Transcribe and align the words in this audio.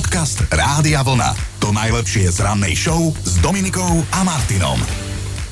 Podcast 0.00 0.48
Rádia 0.48 1.04
Vlna. 1.04 1.60
To 1.60 1.76
najlepšie 1.76 2.32
z 2.32 2.40
rannej 2.40 2.72
show 2.72 3.12
s 3.20 3.36
Dominikou 3.44 4.00
a 4.16 4.24
Martinom. 4.24 4.80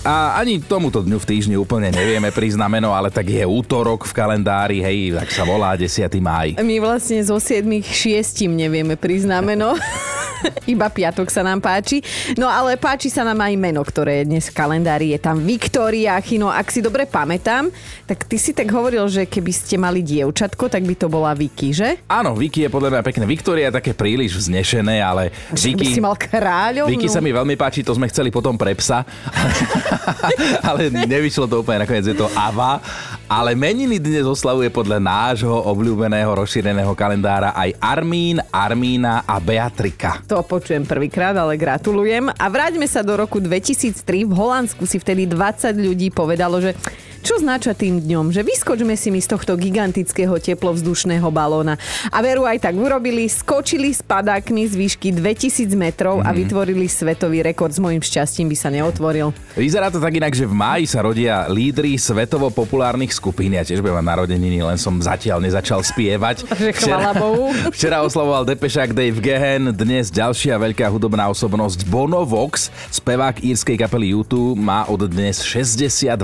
A 0.08 0.40
ani 0.40 0.56
tomuto 0.64 1.04
dňu 1.04 1.21
v 1.21 1.28
týždni 1.28 1.60
úplne 1.60 1.92
nevieme 1.92 2.32
priznameno, 2.32 2.96
ale 2.96 3.12
tak 3.12 3.29
je 3.29 3.45
útorok 3.45 4.08
v 4.08 4.12
kalendári, 4.16 4.80
hej, 4.80 5.21
tak 5.21 5.29
sa 5.37 5.45
volá 5.45 5.76
10. 5.76 6.00
máj. 6.24 6.56
My 6.64 6.80
vlastne 6.80 7.21
zo 7.21 7.37
7 7.37 7.61
šiestim 7.84 8.56
nevieme 8.56 8.96
priznameno. 8.96 9.76
Iba 10.72 10.88
piatok 10.88 11.28
sa 11.28 11.42
nám 11.44 11.62
páči. 11.62 12.02
No 12.36 12.46
ale 12.48 12.78
páči 12.78 13.10
sa 13.10 13.26
nám 13.26 13.38
aj 13.42 13.54
meno, 13.58 13.82
ktoré 13.82 14.22
je 14.22 14.34
dnes 14.34 14.44
v 14.48 14.54
kalendári. 14.54 15.14
Je 15.14 15.20
tam 15.20 15.40
Viktória 15.42 16.18
Chino. 16.23 16.50
Ak 16.50 16.70
si 16.70 16.80
dobre 16.84 17.06
pamätám, 17.09 17.70
tak 18.06 18.24
ty 18.27 18.37
si 18.41 18.55
tak 18.55 18.69
hovoril, 18.70 19.06
že 19.10 19.27
keby 19.27 19.52
ste 19.52 19.77
mali 19.77 20.01
dievčatko, 20.02 20.70
tak 20.70 20.84
by 20.84 20.95
to 20.96 21.06
bola 21.10 21.32
Vicky, 21.34 21.74
že? 21.74 22.01
Áno, 22.09 22.34
Vicky 22.34 22.64
je 22.66 22.70
podľa 22.70 22.98
mňa 22.98 23.02
pekné. 23.05 23.24
Viktória 23.28 23.69
je 23.70 23.78
také 23.80 23.92
príliš 23.92 24.38
vznešené, 24.38 25.01
ale 25.02 25.34
Že 25.52 25.77
by 25.77 25.87
si 25.87 26.01
mal 26.01 26.15
kráľovnú. 26.16 26.91
Vicky 26.91 27.09
sa 27.10 27.20
mi 27.20 27.34
veľmi 27.34 27.55
páči, 27.59 27.84
to 27.84 27.95
sme 27.95 28.09
chceli 28.09 28.32
potom 28.32 28.57
pre 28.57 28.74
psa. 28.79 29.05
ale 30.68 30.91
nevyšlo 30.91 31.46
to 31.46 31.60
úplne, 31.62 31.84
nakoniec 31.84 32.07
je 32.07 32.16
to 32.16 32.29
Ava. 32.32 32.80
Ale 33.28 33.52
meniny 33.52 34.00
dnes 34.00 34.24
oslavuje 34.24 34.73
podľa 34.73 35.05
nášho 35.05 35.52
obľúbeného 35.52 36.32
rozšíreného 36.32 36.96
kalendára 36.96 37.52
aj 37.52 37.77
Armín, 37.77 38.41
Armína 38.48 39.20
a 39.28 39.37
Beatrika. 39.37 40.24
To 40.32 40.41
počujem 40.41 40.88
prvýkrát, 40.88 41.37
ale 41.37 41.60
gratulujem. 41.60 42.32
A 42.32 42.46
vráťme 42.48 42.88
sa 42.88 43.04
do 43.04 43.12
roku 43.20 43.37
2003. 43.37 44.01
V 44.24 44.32
Holandsku 44.32 44.88
si 44.88 44.96
vtedy 44.96 45.28
20 45.28 45.77
ľudí 45.77 46.09
povedalo, 46.09 46.56
že 46.56 46.73
čo 47.28 47.37
znača 47.45 47.77
tým 47.77 48.00
dňom, 48.00 48.32
že 48.32 48.41
vyskočme 48.41 48.96
si 48.96 49.12
mi 49.12 49.20
z 49.20 49.37
tohto 49.37 49.52
gigantického 49.60 50.41
teplovzdušného 50.41 51.28
balóna. 51.28 51.77
A 52.09 52.24
veru 52.24 52.48
aj 52.48 52.64
tak 52.64 52.73
urobili, 52.73 53.28
skočili 53.28 53.92
s 53.92 54.01
padákmi 54.01 54.64
z 54.64 54.73
výšky 54.73 55.12
2000 55.12 55.68
metrov 55.77 56.24
a 56.24 56.32
vytvorili 56.32 56.88
svetový 56.88 57.45
rekord. 57.45 57.77
S 57.77 57.84
mojim 57.84 58.01
šťastím 58.01 58.48
by 58.48 58.57
sa 58.57 58.73
neotvoril. 58.73 59.37
Vyzerá 59.52 59.93
to 59.93 60.01
tak 60.01 60.16
inak, 60.16 60.32
že 60.32 60.48
v 60.48 60.57
máji 60.57 60.88
sa 60.88 61.04
rodia 61.04 61.45
lídry 61.52 62.01
svetovo 62.01 62.48
populárnych 62.48 63.12
skupín. 63.12 63.52
Ja 63.52 63.60
tiež 63.60 63.85
budem 63.85 64.00
narodeniny, 64.00 64.64
len 64.64 64.80
som 64.80 64.96
zatiaľ 64.96 65.44
nezačal 65.44 65.84
spievať. 65.84 66.48
Bohu. 67.20 67.52
včera 67.76 68.00
oslavoval 68.00 68.48
Depešák 68.48 68.96
Dave 68.96 69.20
Gehen, 69.20 69.76
dnes 69.76 70.08
ďalšia 70.08 70.56
veľká 70.56 70.88
hudobná 70.88 71.28
osobnosť 71.28 71.84
Bono 71.92 72.24
Vox, 72.24 72.72
spevák 72.88 73.44
írskej 73.44 73.76
kapely 73.84 74.16
U2, 74.16 74.56
má 74.56 74.88
od 74.88 75.04
dnes 75.04 75.44
62. 75.44 76.16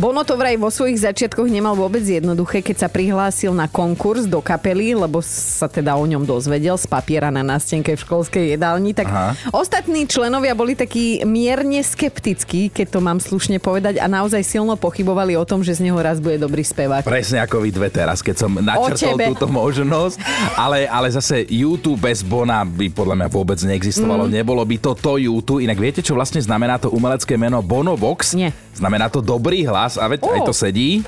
Bono 0.00 0.29
to 0.30 0.38
vraj 0.38 0.54
vo 0.54 0.70
svojich 0.70 1.02
začiatkoch 1.02 1.50
nemal 1.50 1.74
vôbec 1.74 2.06
jednoduché, 2.06 2.62
keď 2.62 2.86
sa 2.86 2.88
prihlásil 2.88 3.50
na 3.50 3.66
konkurs 3.66 4.30
do 4.30 4.38
kapely, 4.38 4.94
lebo 4.94 5.18
sa 5.26 5.66
teda 5.66 5.98
o 5.98 6.06
ňom 6.06 6.22
dozvedel 6.22 6.78
z 6.78 6.86
papiera 6.86 7.34
na 7.34 7.42
nástenke 7.42 7.98
v 7.98 7.98
školskej 7.98 8.54
jedálni. 8.54 8.94
Tak 8.94 9.10
Aha. 9.10 9.34
ostatní 9.50 10.06
členovia 10.06 10.54
boli 10.54 10.78
takí 10.78 11.26
mierne 11.26 11.82
skeptickí, 11.82 12.70
keď 12.70 12.86
to 12.94 12.98
mám 13.02 13.18
slušne 13.18 13.58
povedať, 13.58 13.98
a 13.98 14.06
naozaj 14.06 14.46
silno 14.46 14.78
pochybovali 14.78 15.34
o 15.34 15.42
tom, 15.42 15.66
že 15.66 15.74
z 15.74 15.90
neho 15.90 15.98
raz 15.98 16.22
bude 16.22 16.38
dobrý 16.38 16.62
spevák. 16.62 17.02
Presne 17.02 17.42
ako 17.42 17.66
vy 17.66 17.74
dve 17.74 17.90
teraz, 17.90 18.22
keď 18.22 18.46
som 18.46 18.54
načrtol 18.54 19.18
túto 19.34 19.50
možnosť. 19.50 20.22
Ale, 20.54 20.86
ale 20.86 21.10
zase 21.10 21.42
YouTube 21.50 21.98
bez 21.98 22.22
Bona 22.22 22.62
by 22.62 22.86
podľa 22.94 23.18
mňa 23.18 23.28
vôbec 23.34 23.58
neexistovalo. 23.66 24.30
Mm. 24.30 24.38
Nebolo 24.38 24.62
by 24.62 24.76
to 24.78 24.94
to 24.94 25.18
YouTube. 25.18 25.58
Inak 25.58 25.82
viete, 25.82 26.06
čo 26.06 26.14
vlastne 26.14 26.38
znamená 26.38 26.78
to 26.78 26.86
umelecké 26.94 27.34
meno 27.34 27.58
Bono 27.66 27.98
Vox? 27.98 28.30
Nie. 28.38 28.54
Znamená 28.80 29.12
to 29.12 29.20
dobrý 29.20 29.68
hlas 29.68 30.00
a 30.00 30.08
veď 30.08 30.24
Ó. 30.24 30.32
aj 30.32 30.40
to 30.48 30.54
sedí. 30.56 31.04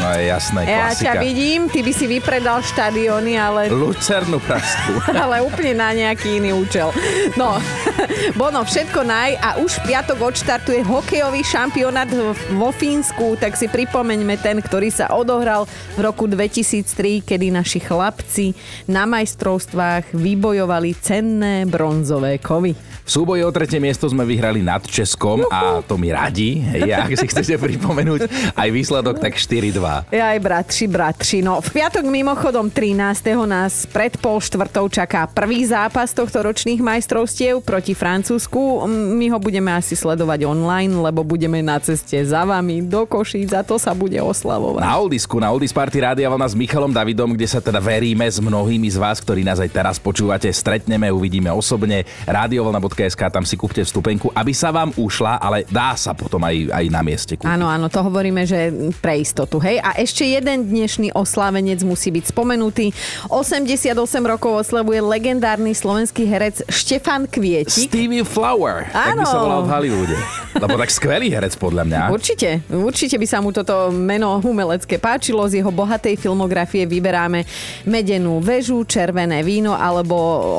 No 0.00 0.16
je 0.16 0.32
jasné, 0.32 0.60
Ja 0.64 0.88
klasika. 0.88 1.04
ťa 1.04 1.12
vidím, 1.20 1.60
ty 1.68 1.84
by 1.84 1.92
si 1.92 2.08
vypredal 2.08 2.64
štadióny, 2.64 3.36
ale 3.36 3.68
Lucernu 3.68 4.40
Pražskú. 4.40 4.96
ale 5.28 5.44
úplne 5.44 5.76
na 5.76 5.92
nejaký 5.92 6.40
iný 6.40 6.56
účel. 6.56 6.88
No, 7.36 7.60
Bono, 8.40 8.64
všetko 8.64 9.04
naj 9.04 9.36
a 9.36 9.48
už 9.60 9.84
v 9.84 9.92
piatok 9.92 10.18
odštartuje 10.24 10.80
hokejový 10.80 11.44
šampionát 11.44 12.08
vo 12.56 12.72
Fínsku, 12.72 13.36
tak 13.36 13.60
si 13.60 13.68
pripomeňme 13.68 14.40
ten, 14.40 14.64
ktorý 14.64 14.88
sa 14.88 15.12
odohral 15.12 15.68
v 15.94 16.00
roku 16.00 16.24
2003, 16.24 17.20
kedy 17.20 17.52
naši 17.52 17.78
chlapci 17.78 18.56
na 18.88 19.04
majstrovstvách 19.04 20.16
vybojovali 20.16 20.96
cenné 20.96 21.68
bronzové 21.68 22.40
kovy. 22.40 22.72
V 23.00 23.10
súboji 23.10 23.42
o 23.42 23.50
tretie 23.50 23.82
miesto 23.82 24.06
sme 24.06 24.22
vyhrali 24.22 24.62
nad 24.62 24.86
Českom 24.86 25.42
a 25.50 25.82
to 25.82 25.98
mi 25.98 26.14
radí. 26.14 26.62
Hej, 26.62 26.94
ak 26.94 27.10
si 27.18 27.26
chcete 27.26 27.58
pripomenúť 27.58 28.54
aj 28.54 28.68
výsledok, 28.70 29.18
tak 29.18 29.34
4-2. 29.34 29.82
Aj 30.10 30.38
bratši, 30.38 30.86
bratši. 30.86 31.38
No, 31.42 31.58
v 31.58 31.68
piatok 31.70 32.06
mimochodom 32.06 32.70
13. 32.70 33.34
nás 33.48 33.84
pred 33.90 34.14
pol 34.20 34.38
štvrtou 34.38 34.86
čaká 34.86 35.26
prvý 35.26 35.66
zápas 35.66 36.14
tohto 36.14 36.40
ročných 36.46 36.78
majstrovstiev 36.78 37.64
proti 37.66 37.98
Francúzsku. 37.98 38.86
My 38.88 39.26
ho 39.34 39.38
budeme 39.42 39.74
asi 39.74 39.98
sledovať 39.98 40.46
online, 40.46 40.94
lebo 40.94 41.26
budeme 41.26 41.58
na 41.60 41.82
ceste 41.82 42.16
za 42.22 42.46
vami 42.46 42.86
do 42.86 43.02
Košíc 43.08 43.50
a 43.56 43.66
to 43.66 43.76
sa 43.76 43.90
bude 43.90 44.16
oslavovať. 44.22 44.82
Na 44.84 44.94
Oldisku, 45.00 45.42
na 45.42 45.50
Oldis 45.50 45.74
Party 45.74 45.98
Rádia 45.98 46.30
Vlna 46.30 46.46
s 46.46 46.54
Michalom 46.54 46.94
Davidom, 46.94 47.34
kde 47.34 47.48
sa 47.50 47.58
teda 47.58 47.82
veríme 47.82 48.28
s 48.28 48.38
mnohými 48.38 48.86
z 48.86 48.96
vás, 49.00 49.18
ktorí 49.18 49.42
nás 49.42 49.58
aj 49.58 49.70
teraz 49.74 49.96
počúvate, 49.98 50.46
stretneme, 50.52 51.10
uvidíme 51.10 51.50
osobne. 51.50 52.06
Radiovlna.sk, 52.28 53.22
tam 53.32 53.42
si 53.42 53.58
kúpte 53.58 53.82
vstupenku, 53.82 54.30
aby 54.30 54.52
sa 54.54 54.70
vám 54.70 54.94
ušla, 54.94 55.42
ale 55.42 55.66
dá 55.66 55.96
sa 55.98 56.14
potom 56.14 56.38
aj, 56.44 56.70
aj 56.70 56.84
na 56.92 57.00
mieste 57.00 57.34
kúpiť. 57.40 57.48
Áno, 57.48 57.66
áno, 57.66 57.88
to 57.88 58.04
hovoríme, 58.04 58.44
že 58.44 58.70
pre 59.00 59.18
istotu, 59.18 59.56
hej. 59.64 59.79
A 59.80 59.96
ešte 59.96 60.28
jeden 60.28 60.68
dnešný 60.68 61.16
oslávenec 61.16 61.80
musí 61.82 62.12
byť 62.12 62.30
spomenutý. 62.30 62.92
88 63.32 63.96
rokov 64.28 64.68
oslavuje 64.68 65.00
legendárny 65.00 65.72
slovenský 65.72 66.28
herec 66.28 66.60
Štefan 66.68 67.24
Kvietik. 67.24 67.88
Stevie 67.88 68.22
Flower, 68.22 68.86
tak 68.92 69.16
by 69.16 69.24
Áno. 69.24 69.24
sa 69.24 69.38
volal 69.40 69.62
v 69.64 69.68
Hollywoode. 69.72 70.16
Lebo 70.60 70.76
tak 70.76 70.90
skvelý 70.92 71.32
herec 71.32 71.56
podľa 71.56 71.88
mňa. 71.88 72.00
Určite, 72.12 72.60
určite 72.68 73.16
by 73.16 73.26
sa 73.26 73.40
mu 73.40 73.50
toto 73.54 73.88
meno 73.88 74.36
umelecké 74.44 75.00
páčilo. 75.00 75.46
Z 75.48 75.64
jeho 75.64 75.72
bohatej 75.72 76.20
filmografie 76.20 76.84
vyberáme 76.84 77.48
Medenú 77.88 78.44
väžu, 78.44 78.84
Červené 78.84 79.40
víno 79.40 79.72
alebo 79.72 80.14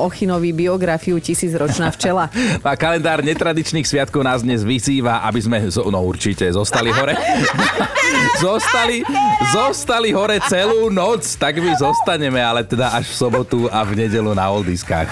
Ochinový 0.09 0.55
biografiu 0.55 1.21
Tisícročná 1.21 1.93
včela. 1.93 2.31
A 2.65 2.73
kalendár 2.73 3.21
netradičných 3.21 3.85
sviatkov 3.85 4.25
nás 4.25 4.41
dnes 4.41 4.65
vyzýva, 4.65 5.21
aby 5.29 5.39
sme, 5.43 5.57
no 5.69 5.99
určite, 6.01 6.49
zostali 6.49 6.89
hore. 6.89 7.13
zostali, 8.45 9.03
zostali 9.51 10.15
hore 10.15 10.39
celú 10.47 10.87
noc, 10.87 11.23
tak 11.35 11.59
my 11.59 11.75
zostaneme, 11.75 12.39
ale 12.39 12.63
teda 12.63 12.95
až 12.95 13.11
v 13.11 13.15
sobotu 13.15 13.59
a 13.67 13.83
v 13.83 14.05
nedelu 14.05 14.31
na 14.31 14.47
Oldiskách. 14.51 15.11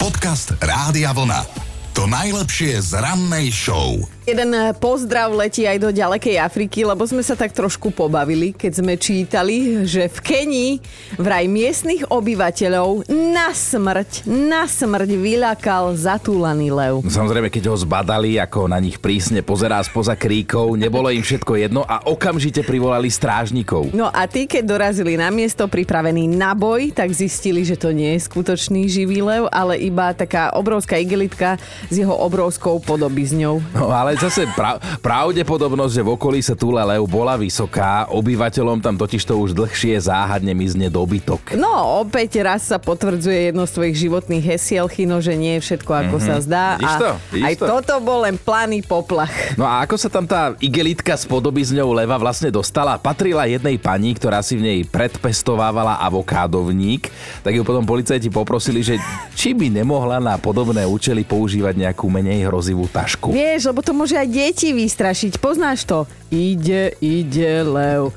Podcast 0.00 0.56
Rádia 0.58 1.14
Vlna. 1.14 1.44
To 1.92 2.08
najlepšie 2.08 2.80
z 2.80 2.96
rannej 2.96 3.52
show. 3.52 4.00
Jeden 4.22 4.54
eh, 4.54 4.70
pozdrav 4.78 5.34
letí 5.34 5.66
aj 5.66 5.82
do 5.82 5.90
ďalekej 5.90 6.38
Afriky, 6.38 6.86
lebo 6.86 7.02
sme 7.02 7.26
sa 7.26 7.34
tak 7.34 7.50
trošku 7.50 7.90
pobavili, 7.90 8.54
keď 8.54 8.72
sme 8.78 8.94
čítali, 8.94 9.82
že 9.82 10.06
v 10.06 10.18
Kenii 10.22 10.72
vraj 11.18 11.50
miestnych 11.50 12.06
obyvateľov 12.06 13.10
na 13.10 13.50
smrť, 13.50 14.30
na 14.30 14.70
smrť 14.70 15.10
vylakal 15.18 15.98
zatúlaný 15.98 16.70
lev. 16.70 17.02
Samozrejme, 17.02 17.50
keď 17.50 17.74
ho 17.74 17.76
zbadali, 17.82 18.38
ako 18.38 18.70
na 18.70 18.78
nich 18.78 19.02
prísne 19.02 19.42
pozerá 19.42 19.82
spoza 19.82 20.14
kríkov, 20.14 20.78
nebolo 20.78 21.10
im 21.10 21.26
všetko 21.26 21.58
jedno 21.58 21.82
a 21.82 22.06
okamžite 22.06 22.62
privolali 22.62 23.10
strážnikov. 23.10 23.90
No 23.90 24.06
a 24.06 24.30
tí, 24.30 24.46
keď 24.46 24.62
dorazili 24.62 25.18
na 25.18 25.34
miesto 25.34 25.66
pripravený 25.66 26.30
na 26.30 26.54
boj, 26.54 26.94
tak 26.94 27.10
zistili, 27.10 27.66
že 27.66 27.74
to 27.74 27.90
nie 27.90 28.14
je 28.14 28.30
skutočný 28.30 28.86
živý 28.86 29.18
lev, 29.18 29.50
ale 29.50 29.82
iba 29.82 30.14
taká 30.14 30.54
obrovská 30.54 30.94
igelitka 31.02 31.58
s 31.90 31.98
jeho 31.98 32.14
obrovskou 32.14 32.78
podobizňou. 32.78 33.58
No 33.74 33.90
ale 33.90 34.11
zase 34.20 34.48
pra- 34.52 34.80
pravdepodobnosť, 35.00 35.92
že 35.92 36.02
v 36.02 36.10
okolí 36.14 36.40
sa 36.44 36.56
túla 36.58 36.84
lev 36.84 37.04
bola 37.08 37.38
vysoká, 37.38 38.08
obyvateľom 38.12 38.82
tam 38.82 38.94
totiž 38.96 39.22
to 39.24 39.38
už 39.38 39.56
dlhšie 39.56 39.96
záhadne 40.02 40.52
mizne 40.52 40.88
dobytok. 40.92 41.54
No, 41.56 42.02
opäť 42.02 42.42
raz 42.42 42.68
sa 42.68 42.76
potvrdzuje 42.80 43.52
jedno 43.52 43.64
z 43.68 43.72
tvojich 43.72 43.96
životných 44.08 44.44
hesiel, 44.44 44.86
Chino, 44.90 45.22
že 45.22 45.36
nie 45.38 45.58
je 45.58 45.64
všetko 45.64 45.90
ako 45.92 46.16
sa 46.18 46.36
zdá. 46.42 46.76
Vidíš 46.76 46.94
a 46.94 46.98
to? 46.98 47.10
Vidíš 47.32 47.46
aj 47.46 47.54
to? 47.56 47.64
toto 47.68 47.94
bol 48.02 48.18
len 48.26 48.36
planý 48.36 48.80
poplach. 48.82 49.32
No 49.56 49.64
a 49.64 49.84
ako 49.84 49.96
sa 49.96 50.08
tam 50.10 50.24
tá 50.24 50.56
igelitka 50.58 51.14
s 51.14 51.24
podobizňou 51.28 51.92
leva 51.94 52.16
vlastne 52.18 52.50
dostala? 52.50 52.98
Patrila 52.98 53.46
jednej 53.46 53.76
pani, 53.78 54.16
ktorá 54.16 54.40
si 54.40 54.58
v 54.58 54.64
nej 54.64 54.78
predpestovávala 54.88 56.00
avokádovník, 56.02 57.08
tak 57.44 57.52
ju 57.54 57.62
potom 57.62 57.84
policajti 57.86 58.28
poprosili, 58.32 58.80
že 58.82 58.96
či 59.36 59.52
by 59.52 59.68
nemohla 59.82 60.18
na 60.18 60.34
podobné 60.36 60.84
účely 60.84 61.22
používať 61.22 61.74
nejakú 61.78 62.06
menej 62.08 62.48
hrozivú 62.48 62.88
tašku. 62.90 63.32
Vieš, 63.32 63.72
lebo 63.72 63.80
to 63.80 63.94
môže 64.02 64.18
aj 64.18 64.34
deti 64.34 64.74
vystrašiť. 64.74 65.38
Poznáš 65.38 65.86
to? 65.86 66.10
Ide, 66.34 66.98
ide 66.98 67.62
lev. 67.62 68.10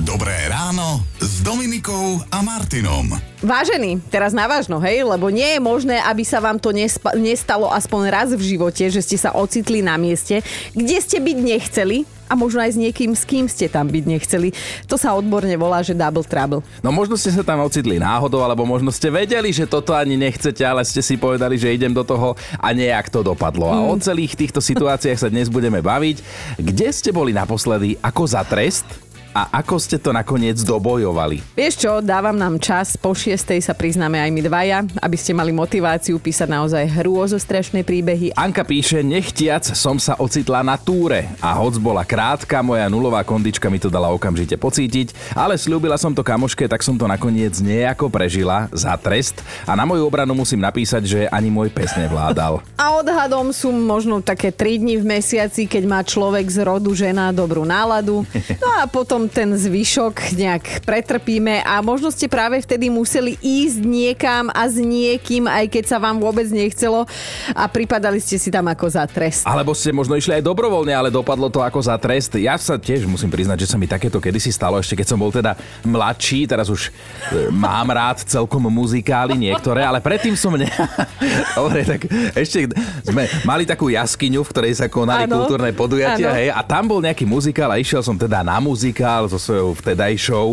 Dobré 0.00 0.48
ráno 0.48 1.04
s 1.38 1.46
Dominikou 1.46 2.18
a 2.34 2.42
Martinom. 2.42 3.14
Vážený, 3.38 4.02
teraz 4.10 4.34
na 4.34 4.50
vážno, 4.50 4.82
hej, 4.82 5.06
lebo 5.06 5.30
nie 5.30 5.54
je 5.54 5.60
možné, 5.62 6.02
aby 6.02 6.26
sa 6.26 6.42
vám 6.42 6.58
to 6.58 6.74
nespa- 6.74 7.14
nestalo 7.14 7.70
aspoň 7.70 8.02
raz 8.10 8.28
v 8.34 8.42
živote, 8.42 8.82
že 8.90 8.98
ste 8.98 9.14
sa 9.14 9.30
ocitli 9.30 9.78
na 9.78 9.94
mieste, 9.94 10.42
kde 10.74 10.98
ste 10.98 11.22
byť 11.22 11.38
nechceli 11.38 12.02
a 12.26 12.34
možno 12.34 12.58
aj 12.58 12.74
s 12.74 12.78
niekým, 12.82 13.14
s 13.14 13.22
kým 13.22 13.46
ste 13.46 13.70
tam 13.70 13.86
byť 13.86 14.04
nechceli. 14.10 14.50
To 14.90 14.98
sa 14.98 15.14
odborne 15.14 15.54
volá, 15.54 15.78
že 15.78 15.94
double 15.94 16.26
trouble. 16.26 16.66
No 16.82 16.90
možno 16.90 17.14
ste 17.14 17.30
sa 17.30 17.46
tam 17.46 17.62
ocitli 17.62 18.02
náhodou, 18.02 18.42
alebo 18.42 18.66
možno 18.66 18.90
ste 18.90 19.06
vedeli, 19.06 19.54
že 19.54 19.70
toto 19.70 19.94
ani 19.94 20.18
nechcete, 20.18 20.66
ale 20.66 20.82
ste 20.82 21.06
si 21.06 21.14
povedali, 21.14 21.54
že 21.54 21.70
idem 21.70 21.94
do 21.94 22.02
toho 22.02 22.34
a 22.58 22.74
nejak 22.74 23.14
to 23.14 23.22
dopadlo. 23.22 23.70
A 23.70 23.78
o 23.86 23.94
celých 24.02 24.34
týchto 24.34 24.58
situáciách 24.58 25.22
sa 25.22 25.30
dnes 25.30 25.46
budeme 25.46 25.78
baviť. 25.78 26.18
Kde 26.58 26.88
ste 26.90 27.14
boli 27.14 27.30
naposledy 27.30 27.94
ako 28.02 28.26
za 28.26 28.42
trest? 28.42 29.06
A 29.32 29.60
ako 29.64 29.80
ste 29.80 29.96
to 29.96 30.12
nakoniec 30.12 30.60
dobojovali? 30.60 31.40
Vieš 31.56 31.74
čo, 31.84 31.92
dávam 32.04 32.36
nám 32.36 32.60
čas, 32.60 33.00
po 33.00 33.16
šiestej 33.16 33.64
sa 33.64 33.72
priznáme 33.72 34.20
aj 34.20 34.30
my 34.30 34.40
dvaja, 34.44 34.78
aby 35.00 35.16
ste 35.16 35.32
mali 35.32 35.50
motiváciu 35.50 36.20
písať 36.20 36.48
naozaj 36.52 36.84
hrôzostrašné 37.00 37.82
príbehy. 37.82 38.36
Anka 38.36 38.62
píše, 38.62 39.00
nechtiac 39.00 39.64
som 39.72 39.96
sa 39.96 40.20
ocitla 40.20 40.60
na 40.60 40.76
túre 40.76 41.32
a 41.40 41.56
hoc 41.56 41.80
bola 41.80 42.04
krátka, 42.04 42.60
moja 42.60 42.86
nulová 42.92 43.24
kondička 43.24 43.72
mi 43.72 43.80
to 43.80 43.88
dala 43.88 44.12
okamžite 44.12 44.60
pocítiť, 44.60 45.34
ale 45.34 45.56
slúbila 45.56 45.96
som 45.96 46.12
to 46.12 46.20
kamoške, 46.20 46.68
tak 46.68 46.84
som 46.84 47.00
to 47.00 47.08
nakoniec 47.08 47.56
nejako 47.58 48.12
prežila 48.12 48.68
za 48.76 48.92
trest 49.00 49.40
a 49.64 49.72
na 49.72 49.88
moju 49.88 50.04
obranu 50.04 50.36
musím 50.36 50.60
napísať, 50.60 51.02
že 51.08 51.20
ani 51.32 51.48
môj 51.48 51.72
pes 51.72 51.96
nevládal. 51.96 52.60
A 52.76 52.98
odhadom 52.98 53.54
sú 53.54 53.70
možno 53.70 54.20
také 54.20 54.50
3 54.50 54.82
dni 54.82 54.94
v 55.00 55.08
mesiaci, 55.18 55.70
keď 55.70 55.82
má 55.86 56.00
človek 56.02 56.46
z 56.50 56.66
rodu 56.66 56.90
žena 56.92 57.30
dobrú 57.30 57.62
náladu. 57.62 58.26
No 58.60 58.68
a 58.78 58.90
potom 58.90 59.17
ten 59.26 59.50
zvyšok 59.50 60.38
nejak 60.38 60.86
pretrpíme 60.86 61.66
a 61.66 61.82
možno 61.82 62.14
ste 62.14 62.30
práve 62.30 62.62
vtedy 62.62 62.86
museli 62.86 63.34
ísť 63.42 63.82
niekam 63.82 64.54
a 64.54 64.62
s 64.70 64.78
niekým, 64.78 65.50
aj 65.50 65.66
keď 65.66 65.84
sa 65.90 65.98
vám 65.98 66.22
vôbec 66.22 66.46
nechcelo 66.46 67.02
a 67.50 67.66
pripadali 67.66 68.22
ste 68.22 68.38
si 68.38 68.54
tam 68.54 68.70
ako 68.70 68.86
za 68.86 69.02
trest. 69.10 69.42
Alebo 69.42 69.74
ste 69.74 69.90
možno 69.90 70.14
išli 70.14 70.38
aj 70.38 70.46
dobrovoľne, 70.46 70.94
ale 70.94 71.10
dopadlo 71.10 71.50
to 71.50 71.58
ako 71.58 71.82
za 71.82 71.98
trest. 71.98 72.38
Ja 72.38 72.54
sa 72.54 72.78
tiež 72.78 73.10
musím 73.10 73.34
priznať, 73.34 73.66
že 73.66 73.70
sa 73.74 73.74
mi 73.74 73.90
takéto 73.90 74.22
kedysi 74.22 74.54
stalo, 74.54 74.78
ešte 74.78 74.94
keď 74.94 75.06
som 75.10 75.18
bol 75.18 75.34
teda 75.34 75.58
mladší, 75.82 76.46
teraz 76.46 76.70
už 76.70 76.94
e, 77.34 77.50
mám 77.50 77.90
rád 77.90 78.22
celkom 78.22 78.70
muzikály 78.70 79.34
niektoré, 79.34 79.82
ale 79.82 79.98
predtým 79.98 80.38
som 80.38 80.54
ne... 80.54 80.70
Dobre, 81.58 81.82
tak 81.82 82.06
ešte 82.38 82.70
sme 83.02 83.26
mali 83.42 83.66
takú 83.66 83.90
jaskyňu, 83.90 84.46
v 84.46 84.50
ktorej 84.54 84.74
sa 84.78 84.86
konali 84.86 85.26
Áno. 85.26 85.42
kultúrne 85.42 85.74
podujatia, 85.74 86.30
hej, 86.36 86.54
a 86.54 86.60
tam 86.62 86.86
bol 86.86 87.00
nejaký 87.00 87.24
muzikál 87.24 87.72
a 87.72 87.80
išiel 87.80 88.04
som 88.04 88.14
teda 88.14 88.44
na 88.44 88.60
muzikál 88.60 89.07
so 89.26 89.40
svojou 89.40 89.72
vtedajšou 89.74 90.46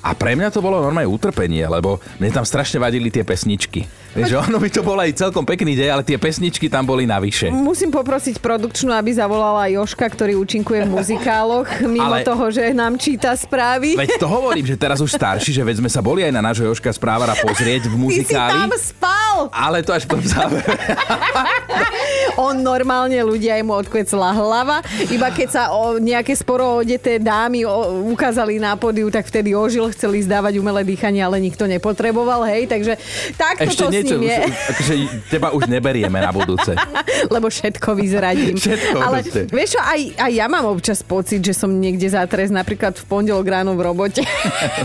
a 0.00 0.10
pre 0.12 0.32
mňa 0.32 0.48
to 0.48 0.60
bolo 0.60 0.80
normálne 0.80 1.08
utrpenie, 1.08 1.64
lebo 1.64 2.00
mne 2.16 2.30
tam 2.32 2.44
strašne 2.44 2.80
vadili 2.80 3.12
tie 3.12 3.22
pesničky. 3.22 3.84
Vieš, 4.16 4.34
že 4.34 4.38
ono 4.40 4.56
by 4.56 4.68
to 4.72 4.80
bol 4.80 4.96
aj 4.96 5.14
celkom 5.14 5.44
pekný 5.44 5.76
deň, 5.76 5.88
ale 5.92 6.02
tie 6.02 6.16
pesničky 6.16 6.66
tam 6.66 6.82
boli 6.82 7.04
navyše. 7.04 7.52
Musím 7.52 7.92
poprosiť 7.92 8.40
produkčnú, 8.40 8.90
aby 8.90 9.12
zavolala 9.12 9.68
Joška, 9.68 10.08
ktorý 10.08 10.34
účinkuje 10.40 10.88
v 10.88 10.90
muzikáloch, 10.90 11.68
mimo 11.86 12.16
Ale- 12.16 12.24
toho, 12.26 12.48
že 12.48 12.72
nám 12.72 12.96
číta 12.96 13.36
správy. 13.36 13.94
Veď 13.94 14.16
to 14.18 14.26
hovorím, 14.26 14.64
že 14.64 14.80
teraz 14.80 14.98
už 14.98 15.12
starší, 15.12 15.52
že 15.52 15.62
veď 15.62 15.84
sme 15.84 15.90
sa 15.92 16.00
boli 16.00 16.24
aj 16.24 16.32
na 16.32 16.40
nášho 16.40 16.66
Joška 16.66 16.90
Správara 16.90 17.36
pozrieť 17.38 17.86
v 17.86 17.94
Ty 17.94 18.00
si 18.00 18.00
muzikáli. 18.00 18.52
tam 18.64 18.72
spal! 18.74 19.36
Ale 19.52 19.84
to 19.84 19.92
až 19.92 20.08
v 20.08 20.10
tom 20.16 20.22
závere. 20.24 20.66
On 22.38 22.54
normálne 22.54 23.18
ľudia 23.18 23.58
mu 23.60 23.74
odkvecla 23.74 24.30
hlava. 24.30 24.78
Iba 25.10 25.28
keď 25.28 25.48
sa 25.50 25.62
o 25.74 25.98
nejaké 25.98 26.32
sporo 26.32 26.78
odeté 26.78 27.18
dámy 27.18 27.66
o, 27.66 27.74
ukázali 28.08 28.56
na 28.56 28.78
pódiu, 28.78 29.10
tak 29.10 29.26
vtedy 29.26 29.52
ožil, 29.52 29.90
chceli 29.90 30.22
zdávať 30.22 30.56
umelé 30.56 30.86
dýchanie, 30.86 31.18
ale 31.18 31.36
nikto 31.38 31.66
nepotreboval, 31.66 32.46
hej. 32.46 32.64
Takže 32.64 32.94
takto 33.34 33.66
Ešte 33.66 33.82
to 33.82 33.90
niečo, 33.90 34.06
s 34.06 34.12
ním 34.14 34.22
je. 34.22 34.38
už, 34.38 34.54
akože 34.70 34.94
teba 35.28 35.48
už 35.50 35.62
neberieme 35.66 36.14
na 36.14 36.30
budúce. 36.30 36.78
Lebo 37.34 37.50
všetko 37.50 37.88
vyzradím. 37.92 38.54
Všetko 38.54 38.96
Ale 38.96 39.16
proste. 39.20 39.40
vieš 39.50 39.74
čo, 39.74 39.80
aj, 39.82 40.00
aj 40.16 40.30
ja 40.30 40.46
mám 40.46 40.64
občas 40.64 41.02
pocit, 41.02 41.42
že 41.42 41.52
som 41.52 41.68
niekde 41.68 42.06
za 42.06 42.22
trest, 42.24 42.50
napríklad 42.50 42.94
v 42.94 43.04
pondelok 43.04 43.44
ráno 43.44 43.74
v 43.74 43.82
robote. 43.82 44.22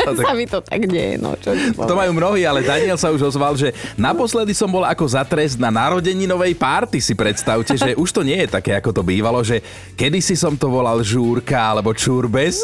No 0.03 0.11
tak- 0.17 0.25
sa 0.25 0.33
mi 0.33 0.45
to 0.45 0.59
tak 0.59 0.83
deje, 0.83 1.15
no 1.15 1.37
čo 1.37 1.53
To 1.75 1.93
majú 1.93 2.11
mnohí, 2.11 2.41
ale 2.43 2.59
Daniel 2.59 2.97
sa 2.97 3.07
už 3.07 3.29
ozval, 3.29 3.53
že 3.53 3.69
naposledy 3.93 4.51
som 4.51 4.65
bol 4.65 4.81
ako 4.81 5.05
za 5.05 5.21
trest 5.21 5.55
na 5.55 5.69
narodeninovej 5.69 6.57
párty, 6.57 6.97
si 6.97 7.13
predstavte, 7.43 7.75
že 7.75 7.99
už 7.99 8.09
to 8.15 8.21
nie 8.23 8.39
je 8.39 8.47
také, 8.47 8.71
ako 8.79 8.95
to 8.95 9.03
bývalo, 9.03 9.43
že 9.43 9.59
kedysi 9.99 10.39
som 10.39 10.55
to 10.55 10.71
volal 10.71 11.03
žúrka 11.03 11.59
alebo 11.59 11.91
čurbes. 11.91 12.63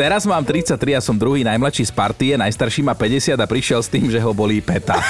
Teraz 0.00 0.24
mám 0.24 0.40
33 0.40 0.96
a 0.96 1.00
som 1.04 1.12
druhý 1.12 1.44
najmladší 1.44 1.84
z 1.84 1.92
partie, 1.92 2.32
najstarší 2.40 2.80
má 2.80 2.96
50 2.96 3.36
a 3.36 3.44
prišiel 3.44 3.84
s 3.84 3.92
tým, 3.92 4.08
že 4.08 4.16
ho 4.16 4.32
bolí 4.32 4.64
peta. 4.64 4.96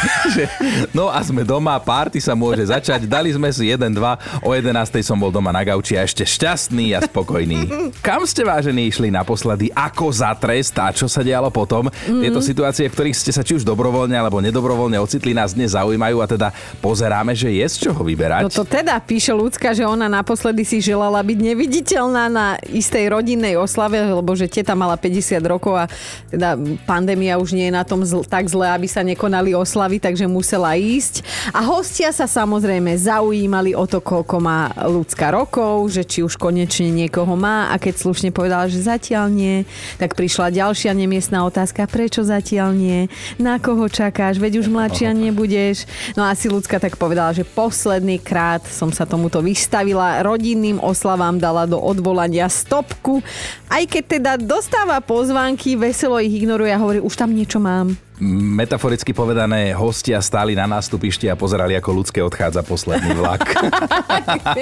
No 0.91 1.07
a 1.07 1.23
sme 1.23 1.47
doma, 1.47 1.79
párty 1.79 2.19
sa 2.19 2.35
môže 2.35 2.67
začať, 2.67 3.07
dali 3.07 3.31
sme 3.31 3.53
si 3.55 3.71
1-2, 3.71 3.95
o 4.43 4.51
11 4.51 4.75
som 5.07 5.15
bol 5.15 5.31
doma 5.31 5.55
na 5.55 5.63
gauči 5.63 5.95
a 5.95 6.03
ešte 6.03 6.27
šťastný 6.27 6.97
a 6.97 7.05
spokojný. 7.05 7.71
Kam 8.03 8.27
ste 8.27 8.43
vážení 8.43 8.91
išli 8.91 9.13
naposledy, 9.13 9.71
ako 9.71 10.11
za 10.11 10.35
trest 10.35 10.75
a 10.83 10.91
čo 10.91 11.07
sa 11.07 11.23
dialo 11.23 11.53
potom? 11.53 11.87
Mm. 11.87 12.27
Tieto 12.27 12.41
situácie, 12.43 12.91
v 12.91 12.95
ktorých 12.97 13.17
ste 13.17 13.31
sa 13.31 13.47
či 13.47 13.61
už 13.61 13.63
dobrovoľne 13.63 14.17
alebo 14.19 14.43
nedobrovoľne 14.43 14.99
ocitli, 14.99 15.37
nás 15.37 15.55
dnes 15.55 15.77
zaujímajú 15.77 16.17
a 16.19 16.27
teda 16.27 16.49
pozeráme, 16.83 17.37
že 17.37 17.55
je 17.55 17.67
z 17.71 17.77
čoho 17.91 18.01
vyberať. 18.03 18.43
No 18.49 18.51
to 18.51 18.67
teda 18.81 18.97
píše 18.97 19.37
ľudská, 19.37 19.77
že 19.77 19.85
ona 19.85 20.09
naposledy 20.09 20.65
si 20.65 20.81
želala 20.81 21.21
byť 21.21 21.37
neviditeľná 21.37 22.25
na 22.33 22.57
istej 22.65 23.13
rodinnej 23.13 23.61
oslave, 23.61 24.01
lebo 24.01 24.33
že 24.33 24.49
teta 24.49 24.73
mala 24.73 24.97
50 24.97 25.37
rokov 25.45 25.77
a 25.77 25.85
teda 26.33 26.57
pandémia 26.89 27.37
už 27.37 27.53
nie 27.53 27.69
je 27.69 27.77
na 27.77 27.85
tom 27.85 28.01
zl- 28.09 28.25
tak 28.25 28.49
zle, 28.49 28.65
aby 28.65 28.89
sa 28.89 29.05
nekonali 29.05 29.53
oslavy, 29.53 30.01
takže 30.01 30.25
musela 30.25 30.73
ísť. 30.81 31.21
A 31.53 31.61
hostia 31.61 32.09
sa 32.09 32.25
samozrejme 32.25 32.97
zaujímali 32.97 33.77
o 33.77 33.85
to, 33.85 34.01
koľko 34.01 34.41
má 34.41 34.73
ľudská 34.73 35.29
rokov, 35.29 35.93
že 35.93 36.09
či 36.09 36.25
už 36.25 36.41
konečne 36.41 36.89
niekoho 36.89 37.37
má 37.37 37.69
a 37.69 37.77
keď 37.77 38.01
slušne 38.01 38.33
povedala, 38.33 38.65
že 38.65 38.81
zatiaľ 38.81 39.29
nie, 39.29 39.69
tak 40.01 40.17
prišla 40.17 40.57
ďalšia 40.57 40.97
nemiestná 40.97 41.45
otázka, 41.45 41.85
prečo 41.85 42.25
zatiaľ 42.25 42.73
nie, 42.73 43.13
na 43.37 43.61
koho 43.61 43.93
čakáš, 43.93 44.41
veď 44.41 44.65
už 44.65 44.73
mladšia 44.73 45.13
nebudeš. 45.13 45.85
No 46.17 46.25
asi 46.25 46.49
ľudská 46.49 46.81
tak 46.81 46.97
povedala, 46.97 47.37
že 47.37 47.45
posledný 47.45 48.17
krát 48.17 48.60
som 48.69 48.93
sa 48.93 49.09
tomuto 49.09 49.41
vystavila, 49.41 50.21
rodinným 50.21 50.83
oslavám 50.83 51.39
dala 51.39 51.65
do 51.65 51.79
odvolania 51.81 52.51
stopku, 52.51 53.25
aj 53.73 53.83
keď 53.89 54.05
teda 54.05 54.33
dostáva 54.37 54.99
pozvánky, 55.01 55.79
veselo 55.79 56.19
ich 56.21 56.45
ignoruje 56.45 56.75
a 56.75 56.83
hovorí, 56.83 56.99
už 57.01 57.15
tam 57.17 57.33
niečo 57.33 57.63
mám. 57.63 58.10
Metaforicky 58.21 59.17
povedané, 59.17 59.73
hostia 59.73 60.21
stáli 60.21 60.53
na 60.53 60.69
nástupišti 60.69 61.33
a 61.33 61.41
pozerali, 61.41 61.73
ako 61.73 62.05
ľudské 62.05 62.21
odchádza 62.21 62.61
posledný 62.61 63.17
vlak. 63.17 63.49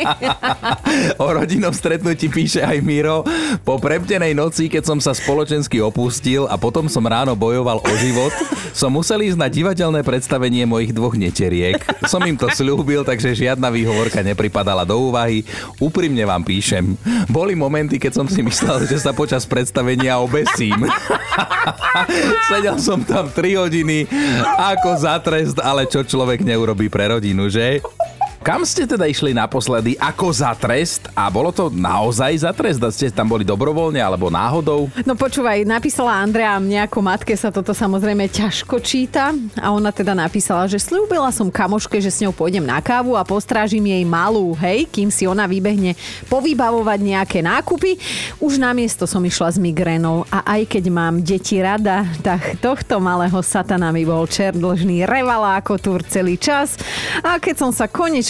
o 1.23 1.27
rodinnom 1.27 1.75
stretnutí 1.75 2.31
píše 2.31 2.63
aj 2.63 2.79
Miro. 2.87 3.27
Po 3.67 3.83
prebdenej 3.83 4.31
noci, 4.39 4.71
keď 4.71 4.87
som 4.87 4.99
sa 5.03 5.11
spoločensky 5.11 5.83
opustil 5.83 6.47
a 6.47 6.55
potom 6.55 6.87
som 6.87 7.03
ráno 7.03 7.35
bojoval 7.35 7.83
o 7.83 7.93
život, 7.99 8.31
som 8.71 8.95
musel 8.95 9.27
ísť 9.27 9.39
na 9.43 9.51
divadelné 9.51 10.07
predstavenie 10.07 10.63
mojich 10.63 10.95
dvoch 10.95 11.19
neteriek. 11.19 11.83
Som 12.07 12.23
im 12.31 12.39
to 12.39 12.47
slúbil, 12.55 13.03
takže 13.03 13.35
žiadna 13.35 13.75
výhovorka 13.75 14.23
nepripadala 14.23 14.87
do 14.87 15.11
úvahy. 15.11 15.43
Úprimne 15.83 16.23
vám 16.23 16.47
píšem. 16.47 16.95
Boli 17.27 17.59
momenty, 17.59 17.99
keď 17.99 18.23
som 18.23 18.27
si 18.31 18.39
myslel, 18.39 18.87
že 18.87 19.03
sa 19.03 19.11
počas 19.11 19.43
predstavenia 19.51 20.23
obesím. 20.23 20.87
Sedel 22.55 22.79
som 22.79 23.03
tam 23.03 23.27
3 23.27 23.48
hodiny 23.55 24.05
ako 24.57 24.91
za 24.99 25.17
trest, 25.23 25.57
ale 25.63 25.87
čo 25.87 26.05
človek 26.05 26.45
neurobí 26.45 26.91
pre 26.93 27.09
rodinu, 27.15 27.49
že? 27.49 27.81
Kam 28.49 28.65
ste 28.65 28.89
teda 28.89 29.05
išli 29.05 29.37
naposledy 29.37 30.01
ako 30.01 30.33
za 30.33 30.57
trest 30.57 31.05
a 31.13 31.29
bolo 31.29 31.53
to 31.53 31.69
naozaj 31.69 32.33
za 32.33 32.49
trest? 32.57 32.81
A 32.81 32.89
ste 32.89 33.13
tam 33.13 33.29
boli 33.29 33.45
dobrovoľne 33.45 34.01
alebo 34.01 34.33
náhodou? 34.33 34.89
No 35.05 35.13
počúvaj, 35.13 35.69
napísala 35.69 36.17
Andrea 36.17 36.57
mne 36.57 36.89
ako 36.89 37.05
matke 37.05 37.37
sa 37.37 37.53
toto 37.53 37.77
samozrejme 37.77 38.25
ťažko 38.33 38.81
číta 38.81 39.37
a 39.53 39.69
ona 39.69 39.93
teda 39.93 40.17
napísala, 40.17 40.65
že 40.65 40.81
slúbila 40.81 41.29
som 41.29 41.53
kamoške, 41.53 42.01
že 42.01 42.09
s 42.09 42.25
ňou 42.25 42.33
pôjdem 42.33 42.65
na 42.65 42.81
kávu 42.81 43.21
a 43.21 43.29
postrážim 43.29 43.85
jej 43.85 44.01
malú, 44.09 44.57
hej, 44.57 44.89
kým 44.89 45.13
si 45.13 45.29
ona 45.29 45.45
vybehne 45.45 45.93
povybavovať 46.33 47.05
nejaké 47.05 47.45
nákupy. 47.45 48.01
Už 48.41 48.57
na 48.57 48.73
miesto 48.73 49.05
som 49.05 49.21
išla 49.29 49.53
s 49.53 49.61
migrénou 49.61 50.25
a 50.33 50.57
aj 50.57 50.73
keď 50.73 50.89
mám 50.89 51.21
deti 51.21 51.61
rada, 51.61 52.09
tak 52.25 52.57
tohto 52.65 52.97
malého 52.97 53.45
satana 53.45 53.93
mi 53.93 54.09
bol 54.09 54.25
čerdlžný 54.25 55.05
revala 55.05 55.61
ako 55.61 55.77
tur 55.77 56.01
celý 56.01 56.41
čas 56.41 56.81
a 57.21 57.37
keď 57.37 57.69
som 57.69 57.77
sa 57.77 57.85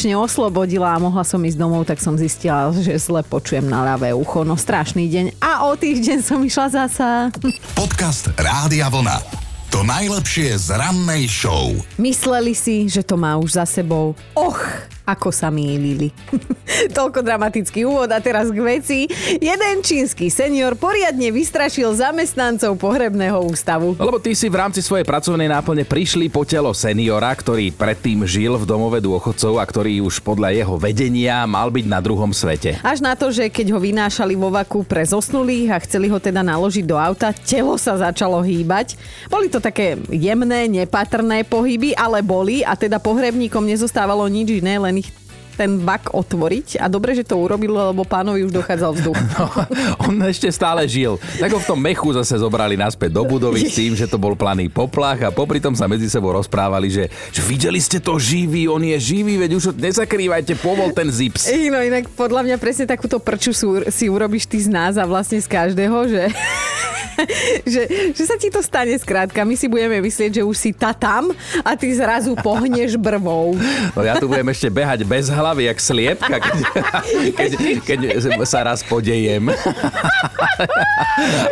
konečne 0.09 0.25
oslobodila 0.25 0.97
a 0.97 1.03
mohla 1.05 1.21
som 1.21 1.37
ísť 1.37 1.61
domov, 1.61 1.85
tak 1.85 2.01
som 2.01 2.17
zistila, 2.17 2.73
že 2.73 2.97
zle 2.97 3.21
počujem 3.21 3.69
na 3.69 3.85
ľavé 3.93 4.17
ucho. 4.17 4.41
No 4.41 4.57
strašný 4.57 5.05
deň. 5.05 5.37
A 5.37 5.69
o 5.69 5.77
týždeň 5.77 6.25
som 6.25 6.41
išla 6.41 6.73
zasa. 6.73 7.29
Podcast 7.77 8.33
Rádia 8.41 8.89
Vlna. 8.89 9.21
To 9.69 9.85
najlepšie 9.85 10.57
z 10.57 10.81
rannej 10.81 11.29
show. 11.29 11.77
Mysleli 12.01 12.57
si, 12.57 12.89
že 12.89 13.05
to 13.05 13.21
má 13.21 13.37
už 13.37 13.61
za 13.61 13.69
sebou. 13.69 14.17
Och, 14.33 14.57
ako 15.09 15.33
sa 15.33 15.49
mýlili. 15.49 16.13
Toľko 16.99 17.25
dramatický 17.25 17.89
úvod 17.89 18.13
a 18.13 18.21
teraz 18.21 18.53
k 18.53 18.61
veci. 18.61 18.99
Jeden 19.41 19.81
čínsky 19.81 20.29
senior 20.29 20.77
poriadne 20.77 21.33
vystrašil 21.33 21.97
zamestnancov 21.97 22.77
pohrebného 22.77 23.41
ústavu. 23.41 23.97
Lebo 23.97 24.21
tí 24.21 24.37
si 24.37 24.53
v 24.53 24.61
rámci 24.61 24.85
svojej 24.85 25.09
pracovnej 25.09 25.49
náplne 25.49 25.89
prišli 25.89 26.29
po 26.29 26.45
telo 26.45 26.77
seniora, 26.77 27.33
ktorý 27.33 27.73
predtým 27.73 28.29
žil 28.29 28.61
v 28.61 28.69
domove 28.69 29.01
dôchodcov 29.01 29.57
a 29.57 29.65
ktorý 29.65 30.05
už 30.05 30.21
podľa 30.21 30.53
jeho 30.53 30.77
vedenia 30.77 31.49
mal 31.49 31.73
byť 31.73 31.87
na 31.89 32.05
druhom 32.05 32.29
svete. 32.37 32.77
Až 32.85 33.01
na 33.01 33.17
to, 33.17 33.33
že 33.33 33.49
keď 33.49 33.73
ho 33.73 33.81
vynášali 33.81 34.37
vo 34.37 34.53
vaku 34.53 34.85
pre 34.85 35.01
zosnulých 35.09 35.73
a 35.73 35.83
chceli 35.89 36.13
ho 36.13 36.21
teda 36.21 36.45
naložiť 36.45 36.85
do 36.85 37.01
auta, 37.01 37.33
telo 37.33 37.81
sa 37.81 37.97
začalo 37.97 38.45
hýbať. 38.45 39.01
Boli 39.33 39.49
to 39.49 39.57
také 39.57 39.97
jemné, 40.13 40.69
nepatrné 40.69 41.49
pohyby, 41.49 41.97
ale 41.97 42.21
boli 42.21 42.61
a 42.61 42.77
teda 42.77 43.01
pohrebníkom 43.01 43.65
nezostávalo 43.65 44.29
nič 44.29 44.61
iné, 44.61 44.77
len 44.77 44.98
ten 45.59 45.83
bak 45.83 46.15
otvoriť 46.15 46.79
a 46.79 46.87
dobre, 46.87 47.19
že 47.19 47.27
to 47.27 47.35
urobilo, 47.35 47.91
lebo 47.91 48.07
pánovi 48.07 48.47
už 48.47 48.55
dochádzal 48.55 48.95
vzduch. 48.95 49.19
No, 49.35 49.47
on 50.07 50.15
ešte 50.23 50.47
stále 50.55 50.87
žil. 50.87 51.19
Tak 51.43 51.51
ho 51.51 51.59
v 51.59 51.67
tom 51.67 51.83
mechu 51.83 52.15
zase 52.15 52.39
zobrali 52.39 52.79
naspäť 52.79 53.19
do 53.19 53.27
budovy 53.27 53.67
s 53.67 53.75
tým, 53.75 53.99
že 53.99 54.07
to 54.07 54.23
bol 54.23 54.39
planý 54.39 54.71
poplach 54.71 55.19
a 55.27 55.35
popri 55.35 55.59
tom 55.59 55.75
sa 55.75 55.91
medzi 55.91 56.07
sebou 56.07 56.31
rozprávali, 56.31 56.87
že, 56.87 57.11
že 57.35 57.43
videli 57.43 57.83
ste 57.83 57.99
to 57.99 58.15
živý, 58.23 58.71
on 58.71 58.87
je 58.87 58.95
živý, 59.03 59.35
veď 59.35 59.51
už 59.59 59.65
nezakrývajte, 59.75 60.55
povol 60.63 60.95
ten 60.95 61.11
zips. 61.11 61.51
No 61.51 61.83
inak 61.83 62.07
podľa 62.15 62.47
mňa 62.47 62.57
presne 62.63 62.87
takúto 62.87 63.19
prču 63.19 63.51
si 63.91 64.07
urobíš 64.07 64.47
ty 64.47 64.63
z 64.63 64.71
nás 64.71 64.95
a 64.95 65.05
vlastne 65.05 65.43
z 65.43 65.49
každého, 65.51 65.97
že 66.07 66.23
že, 67.73 68.15
že 68.15 68.25
sa 68.25 68.37
ti 68.39 68.49
to 68.49 68.63
stane 68.63 68.95
skrátka. 68.99 69.43
My 69.43 69.59
si 69.59 69.67
budeme 69.67 69.99
myslieť, 70.03 70.41
že 70.41 70.43
už 70.47 70.57
si 70.57 70.71
ta 70.71 70.95
tam 70.95 71.35
a 71.63 71.75
ty 71.75 71.91
zrazu 71.95 72.35
pohneš 72.39 72.99
brvou. 72.99 73.59
No 73.95 74.01
ja 74.07 74.19
tu 74.19 74.31
budem 74.31 74.49
ešte 74.53 74.71
behať 74.71 75.03
bez 75.03 75.27
hlavy, 75.31 75.71
jak 75.71 75.79
sliepka, 75.79 76.37
keď, 76.39 76.59
keď, 77.39 77.51
keď 77.83 77.99
sa 78.47 78.65
raz 78.65 78.83
podejem. 78.87 79.49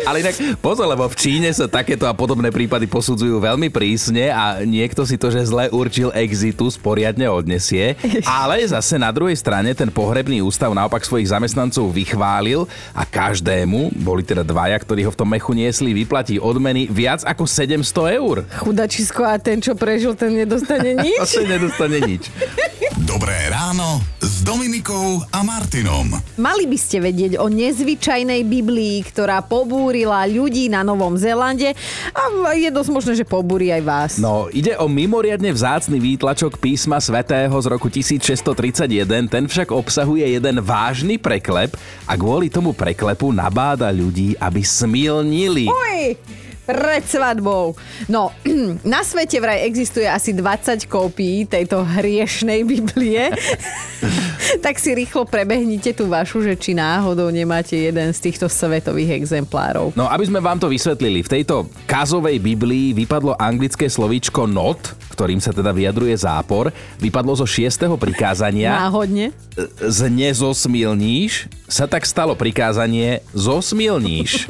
Ale 0.08 0.23
inak 0.23 0.35
pozor, 0.62 0.87
lebo 0.87 1.11
v 1.11 1.18
Číne 1.18 1.50
sa 1.50 1.66
takéto 1.66 2.06
a 2.06 2.14
podobné 2.14 2.54
prípady 2.54 2.87
posudzujú 2.87 3.42
veľmi 3.42 3.70
prísne 3.70 4.30
a 4.30 4.62
niekto 4.62 5.02
si 5.02 5.18
to, 5.18 5.30
že 5.30 5.50
zle 5.50 5.66
určil 5.75 6.14
exitus, 6.14 6.78
poriadne 6.78 7.26
odnesie. 7.26 7.99
Ale 8.23 8.62
zase 8.66 8.99
na 8.99 9.11
druhej 9.11 9.35
strane 9.35 9.75
ten 9.75 9.90
pohrebný 9.90 10.42
ústav 10.42 10.70
naopak 10.70 11.02
svojich 11.02 11.30
zamestnancov 11.30 11.90
vychválil 11.90 12.66
a 12.94 13.02
každému, 13.02 13.99
boli 14.02 14.23
teda 14.23 14.46
dvaja, 14.46 14.78
ktorí 14.78 15.06
ho 15.06 15.14
v 15.14 15.18
tom 15.18 15.30
mechu 15.30 15.55
niesli, 15.56 15.96
vyplatí 15.96 16.36
odmeny 16.36 16.84
viac 16.92 17.25
ako 17.25 17.48
700 17.48 18.20
eur. 18.20 18.44
Chudačisko 18.60 19.25
a 19.25 19.40
ten, 19.40 19.64
čo 19.64 19.72
prežil, 19.72 20.12
ten 20.12 20.36
nedostane 20.36 20.92
nič? 21.08 21.25
ten 21.25 21.48
nedostane 21.48 21.98
nič. 22.04 22.28
Dobré 23.06 23.38
ráno 23.54 24.02
s 24.18 24.42
Dominikou 24.42 25.22
a 25.30 25.46
Martinom. 25.46 26.10
Mali 26.42 26.66
by 26.66 26.75
ste 26.75 26.98
vedieť 26.98 27.38
o 27.38 27.46
nezvyčajnej 27.46 28.42
Biblii, 28.42 28.98
ktorá 29.06 29.46
pobúrila 29.46 30.26
ľudí 30.26 30.66
na 30.66 30.82
Novom 30.82 31.14
Zélande 31.14 31.70
a 32.10 32.50
je 32.58 32.66
dosť 32.66 32.90
možné, 32.90 33.12
že 33.14 33.22
pobúri 33.22 33.70
aj 33.70 33.82
vás. 33.86 34.10
No, 34.18 34.50
ide 34.50 34.75
o 34.82 34.90
mimoriadne 34.90 35.54
vzácny 35.54 36.02
výtlačok 36.02 36.58
písma 36.58 36.98
svätého 36.98 37.54
z 37.54 37.66
roku 37.70 37.86
1631, 37.86 39.06
ten 39.30 39.46
však 39.46 39.70
obsahuje 39.70 40.26
jeden 40.26 40.58
vážny 40.58 41.14
preklep 41.14 41.78
a 42.10 42.18
kvôli 42.18 42.50
tomu 42.50 42.75
preklepu 42.75 43.30
nabáda 43.30 43.86
ľudí, 43.94 44.34
aby 44.34 44.66
smilnili. 44.66 45.70
Uj! 45.70 46.18
Pred 46.66 47.06
svadbou. 47.06 47.78
No, 48.11 48.35
na 48.85 49.06
svete 49.06 49.38
vraj 49.38 49.62
existuje 49.64 50.04
asi 50.04 50.35
20 50.35 50.90
kópií 50.90 51.46
tejto 51.46 51.87
hriešnej 51.87 52.66
Biblie. 52.66 53.30
tak 54.64 54.82
si 54.82 54.92
rýchlo 54.92 55.25
prebehnite 55.25 55.94
tú 55.94 56.11
vašu, 56.11 56.42
že 56.42 56.58
či 56.58 56.75
náhodou 56.75 57.30
nemáte 57.30 57.78
jeden 57.78 58.11
z 58.11 58.18
týchto 58.18 58.50
svetových 58.50 59.23
exemplárov. 59.23 59.94
No, 59.94 60.11
aby 60.11 60.26
sme 60.26 60.42
vám 60.42 60.58
to 60.58 60.66
vysvetlili, 60.66 61.23
v 61.23 61.32
tejto 61.40 61.70
kazovej 61.87 62.42
Biblii 62.42 62.92
vypadlo 62.92 63.38
anglické 63.38 63.87
slovíčko 63.87 64.50
not, 64.50 64.99
ktorým 65.16 65.40
sa 65.40 65.49
teda 65.49 65.73
vyjadruje 65.73 66.12
zápor, 66.12 66.68
vypadlo 67.00 67.32
zo 67.32 67.49
šiestého 67.49 67.96
prikázania. 67.96 68.76
Náhodne. 68.76 69.32
Z 69.80 70.12
nezosmilníš 70.12 71.49
sa 71.64 71.88
tak 71.88 72.04
stalo 72.04 72.37
prikázanie 72.37 73.25
zosmilníš. 73.32 74.44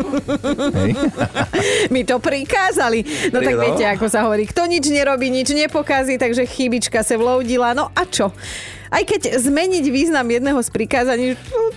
My 1.95 2.03
to 2.03 2.19
prikázali. 2.19 3.07
No 3.31 3.39
tak 3.39 3.55
no. 3.55 3.63
viete, 3.63 3.87
ako 3.87 4.11
sa 4.11 4.27
hovorí, 4.27 4.51
kto 4.51 4.67
nič 4.67 4.91
nerobí, 4.91 5.31
nič 5.31 5.55
nepokazí, 5.55 6.19
takže 6.19 6.43
chybička 6.43 7.07
sa 7.07 7.15
vloudila. 7.15 7.71
No 7.79 7.95
a 7.95 8.03
čo? 8.03 8.35
Aj 8.91 9.03
keď 9.03 9.23
zmeniť 9.43 9.85
význam 9.91 10.27
jedného 10.27 10.61
z 10.63 10.71
prikázaní, 10.71 11.27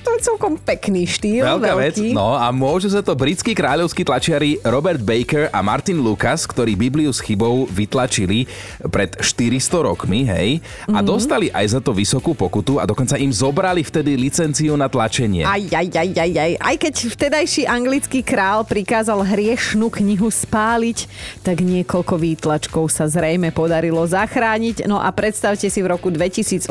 to 0.03 0.09
je 0.15 0.19
celkom 0.23 0.55
pekný 0.55 1.09
štýl. 1.09 1.43
Veľká 1.45 1.73
veľký. 1.75 2.13
vec, 2.13 2.15
no 2.15 2.37
a 2.37 2.47
môžu 2.53 2.91
sa 2.91 3.01
to 3.01 3.17
britskí 3.17 3.57
kráľovskí 3.57 4.05
tlačiari 4.05 4.61
Robert 4.63 5.01
Baker 5.01 5.49
a 5.49 5.59
Martin 5.65 5.99
Lucas, 5.99 6.45
ktorí 6.45 6.77
Bibliu 6.77 7.09
s 7.09 7.19
chybou 7.19 7.65
vytlačili 7.67 8.45
pred 8.93 9.17
400 9.17 9.87
rokmi, 9.87 10.27
hej, 10.27 10.61
a 10.87 10.99
mm-hmm. 10.99 11.05
dostali 11.05 11.47
aj 11.49 11.65
za 11.77 11.79
to 11.81 11.91
vysokú 11.91 12.37
pokutu 12.37 12.77
a 12.77 12.87
dokonca 12.87 13.17
im 13.17 13.33
zobrali 13.33 13.81
vtedy 13.81 14.15
licenciu 14.15 14.77
na 14.77 14.87
tlačenie. 14.87 15.43
Aj, 15.43 15.59
aj, 15.59 15.87
aj, 15.89 16.09
aj, 16.13 16.31
aj. 16.35 16.51
Aj 16.59 16.75
keď 16.77 16.93
vtedajší 17.09 17.63
anglický 17.65 18.21
král 18.21 18.63
prikázal 18.63 19.25
hriešnú 19.25 19.89
knihu 19.89 20.29
spáliť, 20.29 21.09
tak 21.41 21.65
niekoľko 21.65 22.15
výtlačkov 22.19 22.91
sa 22.93 23.09
zrejme 23.09 23.49
podarilo 23.51 24.03
zachrániť. 24.05 24.85
No 24.85 25.01
a 25.01 25.09
predstavte 25.11 25.67
si 25.67 25.79
v 25.81 25.87
roku 25.89 26.13
2018 26.13 26.69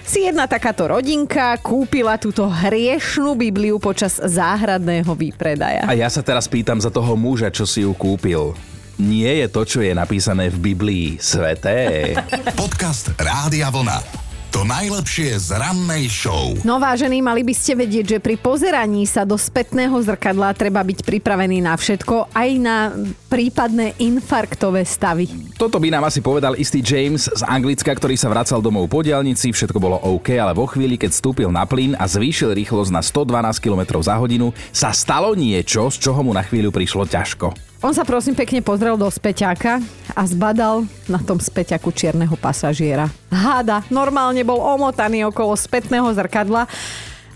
si 0.00 0.24
jedna 0.24 0.48
takáto 0.48 0.88
rodinka 0.88 1.52
kúpila 1.60 2.16
túto 2.16 2.48
hriešnú 2.48 3.36
Bibliu 3.36 3.76
počas 3.76 4.16
záhradného 4.16 5.12
výpredaja. 5.12 5.84
A 5.84 5.92
ja 5.92 6.08
sa 6.08 6.24
teraz 6.24 6.48
pýtam 6.48 6.80
za 6.80 6.88
toho 6.88 7.12
muža, 7.14 7.52
čo 7.52 7.68
si 7.68 7.84
ju 7.84 7.92
kúpil 7.92 8.56
nie 8.96 9.28
je 9.44 9.46
to, 9.52 9.68
čo 9.68 9.84
je 9.84 9.92
napísané 9.92 10.48
v 10.48 10.72
Biblii 10.72 11.20
sveté. 11.20 12.16
Podcast 12.56 13.12
Rádia 13.20 13.68
Vlna. 13.68 14.25
To 14.56 14.64
najlepšie 14.64 15.36
z 15.36 15.52
rannej 15.52 16.08
show. 16.08 16.56
No 16.64 16.80
vážení, 16.80 17.20
mali 17.20 17.44
by 17.44 17.52
ste 17.52 17.76
vedieť, 17.76 18.16
že 18.16 18.18
pri 18.24 18.40
pozeraní 18.40 19.04
sa 19.04 19.28
do 19.28 19.36
spätného 19.36 19.92
zrkadla 20.00 20.56
treba 20.56 20.80
byť 20.80 21.04
pripravený 21.04 21.60
na 21.60 21.76
všetko, 21.76 22.32
aj 22.32 22.50
na 22.56 22.88
prípadné 23.28 23.92
infarktové 24.00 24.80
stavy. 24.88 25.28
Toto 25.60 25.76
by 25.76 25.92
nám 25.92 26.08
asi 26.08 26.24
povedal 26.24 26.56
istý 26.56 26.80
James 26.80 27.28
z 27.28 27.44
Anglicka, 27.44 27.92
ktorý 27.92 28.16
sa 28.16 28.32
vracal 28.32 28.64
domov 28.64 28.88
po 28.88 29.04
diálnici, 29.04 29.52
všetko 29.52 29.76
bolo 29.76 30.00
OK, 30.00 30.32
ale 30.40 30.56
vo 30.56 30.64
chvíli, 30.64 30.96
keď 30.96 31.12
vstúpil 31.12 31.52
na 31.52 31.68
plyn 31.68 31.92
a 31.92 32.08
zvýšil 32.08 32.56
rýchlosť 32.56 32.96
na 32.96 33.04
112 33.04 33.60
km 33.60 34.00
za 34.00 34.16
hodinu, 34.16 34.56
sa 34.72 34.88
stalo 34.88 35.36
niečo, 35.36 35.92
z 35.92 36.00
čoho 36.00 36.24
mu 36.24 36.32
na 36.32 36.40
chvíľu 36.40 36.72
prišlo 36.72 37.04
ťažko. 37.04 37.75
On 37.86 37.94
sa 37.94 38.02
prosím 38.02 38.34
pekne 38.34 38.58
pozrel 38.66 38.98
do 38.98 39.06
späťaka 39.06 39.78
a 40.10 40.22
zbadal 40.26 40.90
na 41.06 41.22
tom 41.22 41.38
späťaku 41.38 41.94
čierneho 41.94 42.34
pasažiera. 42.34 43.06
Háda, 43.30 43.86
normálne 43.94 44.42
bol 44.42 44.58
omotaný 44.58 45.22
okolo 45.30 45.54
spätného 45.54 46.10
zrkadla. 46.10 46.66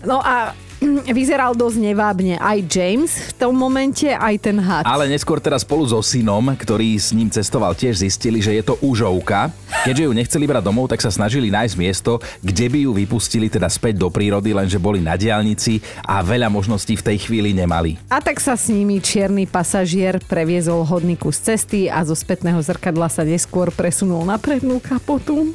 No 0.03 0.19
a 0.19 0.51
vyzeral 1.17 1.53
dosť 1.53 1.77
nevábne 1.77 2.41
aj 2.41 2.57
James 2.65 3.11
v 3.29 3.31
tom 3.37 3.53
momente, 3.53 4.09
aj 4.09 4.35
ten 4.41 4.57
had. 4.57 4.83
Ale 4.83 5.05
neskôr 5.05 5.37
teraz 5.37 5.61
spolu 5.61 5.85
so 5.85 6.01
synom, 6.01 6.41
ktorý 6.57 6.97
s 6.97 7.13
ním 7.13 7.29
cestoval, 7.29 7.77
tiež 7.77 8.01
zistili, 8.01 8.41
že 8.41 8.57
je 8.57 8.63
to 8.65 8.75
užovka. 8.81 9.53
Keďže 9.85 10.05
ju 10.09 10.11
nechceli 10.13 10.45
brať 10.49 10.63
domov, 10.65 10.89
tak 10.89 10.99
sa 10.99 11.13
snažili 11.13 11.53
nájsť 11.53 11.75
miesto, 11.77 12.17
kde 12.41 12.65
by 12.69 12.79
ju 12.89 12.91
vypustili 12.97 13.47
teda 13.47 13.69
späť 13.69 14.01
do 14.01 14.09
prírody, 14.09 14.53
lenže 14.53 14.81
boli 14.81 14.99
na 14.99 15.13
diálnici 15.13 15.81
a 16.01 16.25
veľa 16.25 16.49
možností 16.49 16.97
v 16.97 17.05
tej 17.13 17.17
chvíli 17.29 17.53
nemali. 17.53 18.01
A 18.09 18.17
tak 18.19 18.41
sa 18.41 18.57
s 18.57 18.69
nimi 18.73 18.97
čierny 18.97 19.45
pasažier 19.45 20.17
previezol 20.25 20.81
hodný 20.85 21.13
kus 21.13 21.37
cesty 21.37 21.87
a 21.87 22.01
zo 22.01 22.17
spätného 22.17 22.57
zrkadla 22.61 23.07
sa 23.09 23.21
neskôr 23.21 23.69
presunul 23.69 24.25
na 24.25 24.41
prednú 24.41 24.81
kapotu. 24.81 25.53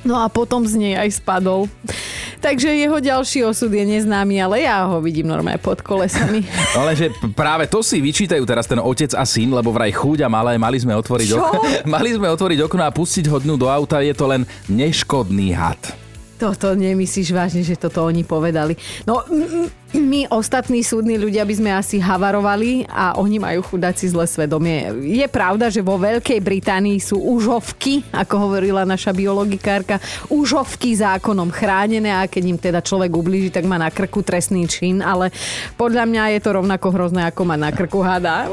No 0.00 0.16
a 0.16 0.32
potom 0.32 0.64
z 0.64 0.80
nej 0.80 0.94
aj 0.96 1.20
spadol. 1.20 1.68
Takže 2.40 2.72
jeho 2.72 2.96
ďalší 2.96 3.44
osud 3.44 3.68
je 3.68 3.84
neznámy, 3.84 4.40
ale 4.40 4.64
ja 4.64 4.88
ho 4.88 4.96
vidím 5.04 5.28
normálne 5.28 5.60
pod 5.60 5.84
kolesami. 5.84 6.42
No 6.76 6.86
lenže 6.86 7.10
práve 7.34 7.66
to 7.66 7.82
si 7.82 7.98
vyčítajú 7.98 8.46
teraz 8.46 8.64
ten 8.64 8.78
otec 8.78 9.12
a 9.18 9.26
syn, 9.26 9.52
lebo 9.52 9.74
vraj 9.74 9.90
chúďa 9.92 10.30
malé, 10.30 10.56
mali 10.56 10.78
sme 10.78 10.94
otvoriť 10.96 11.28
okno. 11.34 11.60
Mali 11.94 12.14
sme 12.14 12.30
otvoriť 12.30 12.58
okno 12.64 12.82
a 12.86 12.94
pustiť 12.94 13.26
ho 13.28 13.36
dnu 13.42 13.58
do 13.58 13.66
auta, 13.66 14.00
je 14.00 14.14
to 14.14 14.24
len 14.30 14.46
neškodný 14.70 15.52
had. 15.52 15.80
Toto 16.40 16.72
nemyslíš 16.72 17.36
vážne, 17.36 17.60
že 17.60 17.76
toto 17.76 18.06
oni 18.06 18.24
povedali. 18.24 18.72
No, 19.04 19.20
my 19.96 20.30
ostatní 20.30 20.86
súdni 20.86 21.18
ľudia 21.18 21.42
by 21.42 21.54
sme 21.56 21.70
asi 21.74 21.98
havarovali 21.98 22.86
a 22.86 23.18
oni 23.18 23.42
majú 23.42 23.74
chudáci 23.74 24.06
zle 24.06 24.22
svedomie. 24.22 24.86
Je 25.02 25.26
pravda, 25.26 25.66
že 25.66 25.82
vo 25.82 25.98
Veľkej 25.98 26.38
Británii 26.38 27.02
sú 27.02 27.18
užovky, 27.18 28.06
ako 28.14 28.34
hovorila 28.50 28.86
naša 28.86 29.10
biologikárka, 29.10 29.98
užovky 30.30 30.94
zákonom 30.94 31.50
chránené 31.50 32.14
a 32.14 32.30
keď 32.30 32.42
im 32.46 32.58
teda 32.58 32.78
človek 32.78 33.10
ublíži, 33.10 33.50
tak 33.50 33.66
má 33.66 33.82
na 33.82 33.90
krku 33.90 34.22
trestný 34.22 34.70
čin, 34.70 35.02
ale 35.02 35.34
podľa 35.74 36.06
mňa 36.06 36.38
je 36.38 36.40
to 36.42 36.50
rovnako 36.54 36.86
hrozné, 36.94 37.26
ako 37.26 37.42
má 37.42 37.58
na 37.58 37.74
krku 37.74 37.98
hada. 37.98 38.46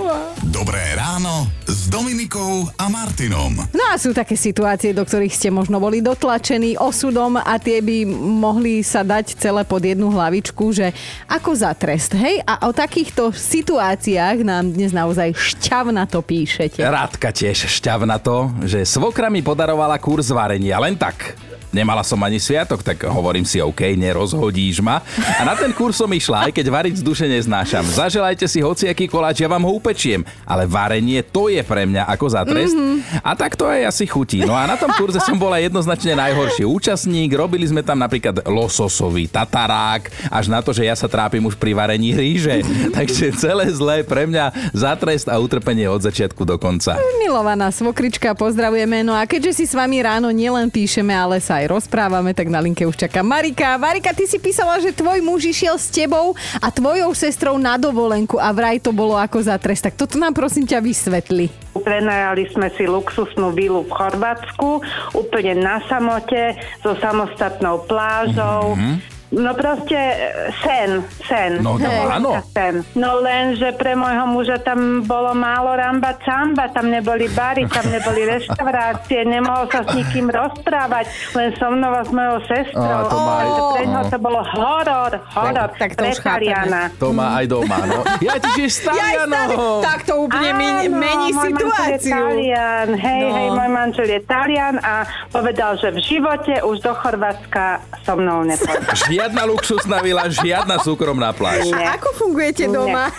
Dobré 0.49 0.81
ráno 0.97 1.45
s 1.69 1.85
Dominikou 1.85 2.65
a 2.81 2.89
Martinom. 2.89 3.53
No 3.77 3.83
a 3.93 4.01
sú 4.01 4.09
také 4.09 4.33
situácie, 4.33 4.89
do 4.89 5.05
ktorých 5.05 5.35
ste 5.35 5.49
možno 5.53 5.77
boli 5.77 6.01
dotlačení 6.01 6.81
osudom 6.81 7.37
a 7.37 7.61
tie 7.61 7.85
by 7.85 8.09
mohli 8.17 8.81
sa 8.81 9.05
dať 9.05 9.37
celé 9.37 9.61
pod 9.67 9.85
jednu 9.85 10.09
hlavičku, 10.09 10.73
že 10.73 10.91
ako 11.27 11.51
za 11.53 11.75
trest, 11.75 12.15
hej? 12.15 12.39
A 12.47 12.65
o 12.65 12.71
takýchto 12.71 13.35
situáciách 13.35 14.47
nám 14.47 14.71
dnes 14.71 14.95
naozaj 14.95 15.35
šťavna 15.35 16.07
to 16.07 16.23
píšete. 16.23 16.79
Rádka 16.79 17.35
tiež 17.35 17.67
šťavna 17.67 18.15
to, 18.23 18.47
že 18.63 18.87
svokra 18.87 19.27
mi 19.27 19.43
podarovala 19.43 19.99
kurz 19.99 20.31
varenia, 20.31 20.79
len 20.79 20.95
tak. 20.95 21.35
Nemala 21.77 22.01
som 22.01 22.17
ani 22.25 22.41
sviatok, 22.41 22.81
tak 22.81 23.05
hovorím 23.05 23.45
si, 23.45 23.61
OK, 23.61 23.93
nerozhodíš 23.93 24.81
ma. 24.81 25.05
A 25.37 25.45
na 25.45 25.53
ten 25.53 25.69
kurz 25.69 26.01
som 26.01 26.09
išla, 26.09 26.49
aj 26.49 26.51
keď 26.57 26.65
variť 26.73 26.95
z 26.99 27.03
duše 27.05 27.25
neznášam. 27.29 27.85
Zaželajte 27.85 28.49
si 28.49 28.65
hociaký 28.65 29.05
koláč, 29.05 29.45
ja 29.45 29.49
vám 29.51 29.61
ho 29.61 29.77
upečiem. 29.77 30.25
Ale 30.41 30.65
varenie, 30.65 31.21
to 31.21 31.53
je 31.53 31.61
pre 31.61 31.85
mňa 31.85 32.09
ako 32.09 32.25
za 32.33 32.41
trest. 32.41 32.73
Mm-hmm. 32.73 33.21
A 33.21 33.31
tak 33.37 33.53
to 33.53 33.69
aj 33.69 33.93
asi 33.93 34.09
chutí. 34.09 34.41
No 34.41 34.57
a 34.57 34.65
na 34.65 34.73
tom 34.73 34.89
kurze 34.97 35.21
som 35.21 35.37
bola 35.37 35.61
jednoznačne 35.61 36.17
najhorší 36.17 36.65
účastník. 36.65 37.37
Robili 37.37 37.69
sme 37.69 37.85
tam 37.85 38.01
napríklad 38.01 38.41
lososový 38.49 39.29
tatarák, 39.29 40.33
až 40.33 40.49
na 40.49 40.65
to, 40.65 40.73
že 40.73 40.89
ja 40.89 40.97
sa 40.97 41.05
trápim 41.05 41.45
už 41.45 41.53
pri 41.53 41.77
varení 41.77 42.17
ríže. 42.17 42.65
Takže 42.97 43.37
celé 43.37 43.69
zlé 43.69 44.01
pre 44.01 44.25
mňa 44.25 44.73
za 44.73 44.97
trest 44.97 45.29
a 45.29 45.37
utrpenie 45.37 45.85
od 45.85 46.01
začiatku 46.01 46.41
do 46.41 46.57
konca. 46.57 46.97
Milovaná 47.21 47.69
svokrička, 47.69 48.33
pozdravujeme. 48.33 49.05
No 49.05 49.13
a 49.13 49.29
keďže 49.29 49.61
si 49.61 49.65
s 49.69 49.77
vami 49.77 50.01
ráno 50.01 50.33
nielen 50.33 50.73
píšeme, 50.73 51.13
ale 51.13 51.37
sa 51.43 51.61
aj 51.61 51.66
rozprávame, 51.67 52.31
tak 52.31 52.47
na 52.47 52.63
linke 52.63 52.87
už 52.87 52.95
čaká 52.95 53.19
Marika. 53.21 53.75
Marika, 53.75 54.15
ty 54.15 54.23
si 54.25 54.39
písala, 54.39 54.79
že 54.79 54.95
tvoj 54.95 55.19
muž 55.19 55.51
išiel 55.51 55.75
s 55.75 55.91
tebou 55.91 56.33
a 56.63 56.67
tvojou 56.71 57.11
sestrou 57.11 57.59
na 57.59 57.75
dovolenku 57.75 58.39
a 58.39 58.49
vraj 58.55 58.79
to 58.79 58.95
bolo 58.95 59.19
ako 59.19 59.43
za 59.43 59.59
trest. 59.59 59.83
Tak 59.83 59.99
toto 59.99 60.15
nám 60.15 60.31
prosím 60.31 60.63
ťa 60.63 60.79
vysvetli. 60.79 61.51
Prenajali 61.77 62.49
sme 62.55 62.71
si 62.73 62.89
luxusnú 62.89 63.53
vilu 63.53 63.85
v 63.85 63.91
Chorvátsku, 63.93 64.81
úplne 65.13 65.53
na 65.61 65.83
samote, 65.85 66.57
so 66.81 66.97
samostatnou 66.97 67.85
plážou. 67.85 68.73
Mm-hmm. 68.73 69.16
No 69.29 69.51
proste 69.51 69.91
e, 69.93 70.15
sen, 70.57 70.89
sen. 71.21 71.59
No, 71.59 71.75
no 71.75 71.91
áno. 72.07 72.39
Sen. 72.47 72.79
No 72.95 73.19
len, 73.19 73.53
že 73.53 73.73
pre 73.73 73.91
môjho 73.91 74.23
muža 74.25 74.55
tam 74.57 75.03
bolo 75.03 75.33
málo 75.33 75.73
ramba 75.73 76.15
camba, 76.17 76.67
tam 76.67 76.87
neboli 76.87 77.27
bary, 77.27 77.63
tam 77.65 77.87
neboli 77.87 78.23
reštaurácie, 78.31 79.21
nemohol 79.21 79.67
sa 79.67 79.83
s 79.83 79.91
nikým 79.91 80.27
rozprávať, 80.27 81.05
len 81.33 81.51
so 81.53 81.67
mnou 81.67 81.91
a 81.91 82.01
s 82.01 82.09
mojou 82.09 82.39
sestrou. 82.41 82.87
Á, 82.97 83.03
to 83.05 83.17
má 83.17 83.33
aj- 83.37 83.51
pre 83.69 83.83
ňoho 83.85 84.05
to 84.07 84.17
bolo 84.17 84.41
horor, 84.47 85.11
horor, 85.27 85.67
tak 85.75 85.89
to 85.91 85.99
pre 85.99 86.07
už 86.07 86.17
chápeme. 86.17 86.81
To 86.95 87.07
má 87.11 87.27
aj 87.35 87.45
doma, 87.47 87.77
no. 87.83 87.99
Ja 88.19 88.33
ty 88.37 88.47
žiješ 88.55 88.73
Talianom. 88.87 89.83
tak 89.83 89.99
to 90.03 90.23
úplne 90.23 90.51
mení, 90.53 90.87
Áno, 90.87 90.95
mení 90.95 91.29
situáciu. 91.35 92.15
Talian, 92.15 92.87
hej, 92.95 93.21
No. 93.21 93.35
hej, 93.35 93.47
môj 93.51 93.69
manžel 93.69 94.07
je 94.09 94.21
Talian 94.23 94.75
a 94.79 95.03
povedal, 95.27 95.75
že 95.75 95.91
v 95.91 95.99
živote 95.99 96.63
už 96.63 96.79
do 96.79 96.95
Chorvátska 96.95 97.65
so 98.01 98.15
mnou 98.15 98.41
nepôjde. 98.41 98.87
Žiadna 99.17 99.41
luxusná 99.49 99.97
vila, 99.99 100.29
žiadna 100.29 100.77
súkromná 100.77 101.33
pláž. 101.33 101.65
Nie. 101.65 101.97
Ako 101.97 102.13
fungujete 102.13 102.69
Nie. 102.69 102.73
doma? 102.77 103.09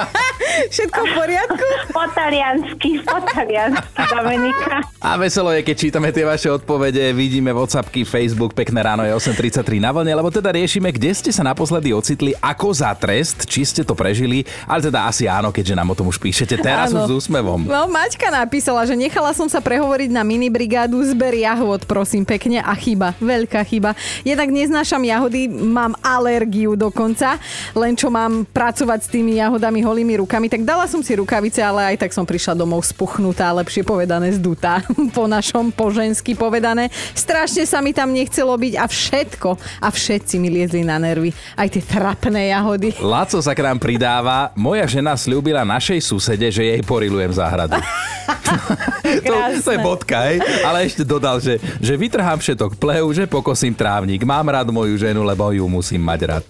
Všetko 0.74 1.00
v 1.04 1.10
poriadku? 1.12 1.66
Po 1.90 2.04
taliansky, 2.14 2.90
po 3.02 3.18
taliansky, 3.26 4.02
Dominika. 4.08 4.80
A 5.00 5.20
veselo 5.20 5.50
je, 5.52 5.60
keď 5.60 5.76
čítame 5.76 6.08
tie 6.10 6.24
vaše 6.24 6.48
odpovede, 6.48 7.12
vidíme 7.12 7.50
Whatsappky, 7.50 8.06
Facebook, 8.06 8.54
pekné 8.54 8.80
ráno 8.80 9.02
je 9.04 9.12
8.33 9.12 9.82
na 9.82 9.90
vlne, 9.90 10.14
lebo 10.14 10.30
teda 10.30 10.48
riešime, 10.48 10.94
kde 10.94 11.10
ste 11.10 11.30
sa 11.34 11.42
naposledy 11.42 11.90
ocitli, 11.90 12.32
ako 12.38 12.70
za 12.70 12.94
trest, 12.94 13.44
či 13.44 13.66
ste 13.66 13.82
to 13.82 13.92
prežili, 13.92 14.46
ale 14.64 14.80
teda 14.80 15.04
asi 15.04 15.26
áno, 15.26 15.50
keďže 15.50 15.74
nám 15.74 15.90
o 15.90 15.96
tom 15.98 16.06
už 16.08 16.16
píšete 16.16 16.56
teraz 16.56 16.94
Áno. 16.94 17.02
už 17.02 17.10
s 17.10 17.26
úsmevom. 17.26 17.66
No, 17.66 17.90
Maťka 17.90 18.30
napísala, 18.30 18.86
že 18.86 18.94
nechala 18.94 19.34
som 19.34 19.50
sa 19.50 19.58
prehovoriť 19.58 20.08
na 20.08 20.22
minibrigádu 20.22 21.02
zber 21.04 21.34
jahôd, 21.34 21.82
prosím 21.84 22.22
pekne, 22.22 22.62
a 22.62 22.72
chyba, 22.78 23.12
veľká 23.18 23.58
chyba. 23.66 23.98
Jednak 24.22 24.48
neznášam 24.48 25.02
jahody, 25.02 25.33
mám 25.50 25.98
alergiu 26.00 26.78
dokonca, 26.78 27.36
len 27.74 27.98
čo 27.98 28.08
mám 28.08 28.46
pracovať 28.46 29.00
s 29.04 29.08
tými 29.10 29.42
jahodami 29.42 29.82
holými 29.82 30.22
rukami, 30.22 30.46
tak 30.46 30.62
dala 30.62 30.86
som 30.86 31.02
si 31.02 31.18
rukavice, 31.18 31.60
ale 31.60 31.94
aj 31.94 32.06
tak 32.06 32.10
som 32.14 32.22
prišla 32.22 32.54
domov 32.54 32.86
spuchnutá, 32.86 33.50
lepšie 33.52 33.82
povedané 33.82 34.30
zdutá, 34.38 34.80
po 35.16 35.26
našom, 35.26 35.74
po 35.74 35.90
žensky 35.90 36.38
povedané. 36.38 36.88
Strašne 37.12 37.66
sa 37.66 37.82
mi 37.82 37.90
tam 37.90 38.14
nechcelo 38.14 38.54
byť 38.54 38.74
a 38.78 38.86
všetko 38.86 39.50
a 39.82 39.88
všetci 39.90 40.34
mi 40.38 40.48
liezli 40.54 40.86
na 40.86 40.96
nervy, 41.02 41.34
aj 41.58 41.68
tie 41.74 41.82
trapné 41.82 42.54
jahody. 42.54 42.94
Laco 43.02 43.42
sa 43.42 43.52
k 43.52 43.66
nám 43.66 43.82
pridáva, 43.82 44.54
moja 44.54 44.86
žena 44.86 45.18
slúbila 45.18 45.66
našej 45.66 45.98
susede, 46.04 46.46
že 46.52 46.62
jej 46.62 46.82
porilujem 46.86 47.34
záhradu. 47.34 47.80
to, 49.26 49.34
to 49.64 49.70
je 49.72 49.80
bodka, 49.80 50.16
hej? 50.30 50.38
Ale 50.62 50.84
ešte 50.86 51.02
dodal, 51.02 51.40
že, 51.40 51.58
že 51.80 51.94
vytrhám 51.96 52.38
všetok 52.38 52.76
plev, 52.76 53.04
že 53.12 53.24
pokosím 53.24 53.72
trávnik. 53.72 54.22
Mám 54.22 54.52
rád 54.52 54.68
moju 54.70 54.94
ženu, 54.96 55.23
lebo 55.24 55.50
ju 55.50 55.64
musím 55.64 56.00
mať 56.00 56.20
rád. 56.22 56.44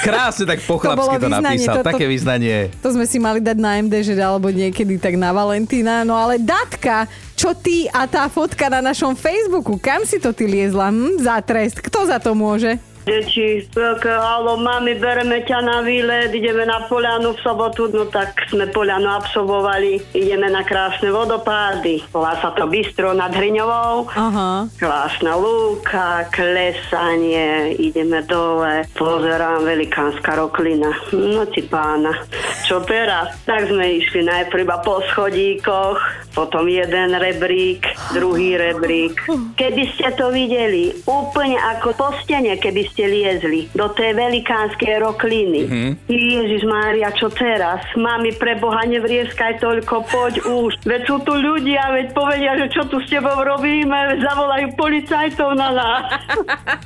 Krásne 0.00 0.46
tak 0.46 0.62
po 0.62 0.78
chlapsky 0.78 1.16
to, 1.16 1.26
vyznanie, 1.26 1.58
napísal. 1.58 1.74
toto- 1.76 1.88
Také 1.90 2.04
vyznanie. 2.06 2.56
To 2.78 2.88
sme 2.90 3.04
si 3.04 3.18
mali 3.18 3.38
dať 3.38 3.58
na 3.58 3.76
MD, 3.76 3.94
že 4.00 4.14
alebo 4.16 4.48
niekedy 4.48 4.96
tak 4.96 5.14
na 5.14 5.30
Valentína. 5.30 6.02
No 6.02 6.14
ale 6.14 6.38
Datka, 6.38 7.04
čo 7.34 7.52
ty 7.52 7.84
a 7.88 8.06
tá 8.06 8.24
fotka 8.26 8.70
na 8.70 8.80
našom 8.80 9.12
Facebooku, 9.12 9.74
kam 9.76 10.02
si 10.02 10.16
to 10.16 10.30
ty 10.30 10.46
liezla? 10.46 10.88
Hm? 10.88 11.18
Za 11.18 11.42
trest. 11.42 11.82
Kto 11.82 12.06
za 12.06 12.16
to 12.16 12.32
môže? 12.32 12.78
Deti, 13.04 13.60
áno, 14.08 14.56
mami, 14.56 14.96
bereme 14.96 15.44
ťa 15.44 15.60
na 15.60 15.84
výlet, 15.84 16.32
ideme 16.32 16.64
na 16.64 16.88
Polianu 16.88 17.36
v 17.36 17.42
sobotu, 17.44 17.92
no 17.92 18.08
tak 18.08 18.32
sme 18.48 18.64
Polianu 18.72 19.12
absolvovali, 19.12 20.00
ideme 20.16 20.48
na 20.48 20.64
krásne 20.64 21.12
vodopády. 21.12 22.00
Volá 22.08 22.40
sa 22.40 22.56
to 22.56 22.64
Bistro 22.64 23.12
nad 23.12 23.28
Hriňovou. 23.36 24.08
Aha. 24.08 24.64
Krásna 24.80 25.36
lúka, 25.36 26.32
klesanie, 26.32 27.76
ideme 27.76 28.24
dole, 28.24 28.88
pozerám, 28.96 29.68
velikánska 29.68 30.40
roklina. 30.40 30.88
No 31.12 31.44
ti 31.44 31.60
pána, 31.60 32.24
čo 32.64 32.80
teraz? 32.88 33.36
Tak 33.44 33.68
sme 33.68 34.00
išli 34.00 34.24
najprv 34.24 34.64
iba 34.64 34.80
po 34.80 35.04
schodíkoch, 35.12 36.00
potom 36.32 36.64
jeden 36.72 37.12
rebrík, 37.12 37.84
druhý 38.16 38.56
rebrík. 38.56 39.12
Keby 39.60 39.84
ste 39.92 40.08
to 40.16 40.32
videli, 40.32 40.96
úplne 41.04 41.60
ako 41.76 41.92
po 41.92 42.08
stene, 42.24 42.56
keby 42.56 42.93
ste 42.94 43.10
liezli 43.10 43.66
do 43.74 43.90
tej 43.90 44.14
velikánskej 44.14 45.02
rokliny. 45.02 45.60
Mm-hmm. 45.66 45.90
Ježiš 46.06 46.62
Mária, 46.62 47.10
čo 47.10 47.26
teraz? 47.26 47.82
Mami, 47.98 48.30
pre 48.38 48.54
Boha, 48.62 48.86
nevrieskaj 48.86 49.58
toľko, 49.58 50.06
poď 50.06 50.34
už. 50.46 50.78
Veď 50.86 51.02
sú 51.10 51.18
tu 51.26 51.34
ľudia, 51.34 51.90
veď 51.90 52.14
povedia, 52.14 52.54
že 52.54 52.70
čo 52.70 52.86
tu 52.86 53.02
s 53.02 53.10
tebou 53.10 53.34
robíme, 53.34 54.22
zavolajú 54.22 54.78
policajtov 54.78 55.58
na 55.58 55.68
nás. 55.74 56.04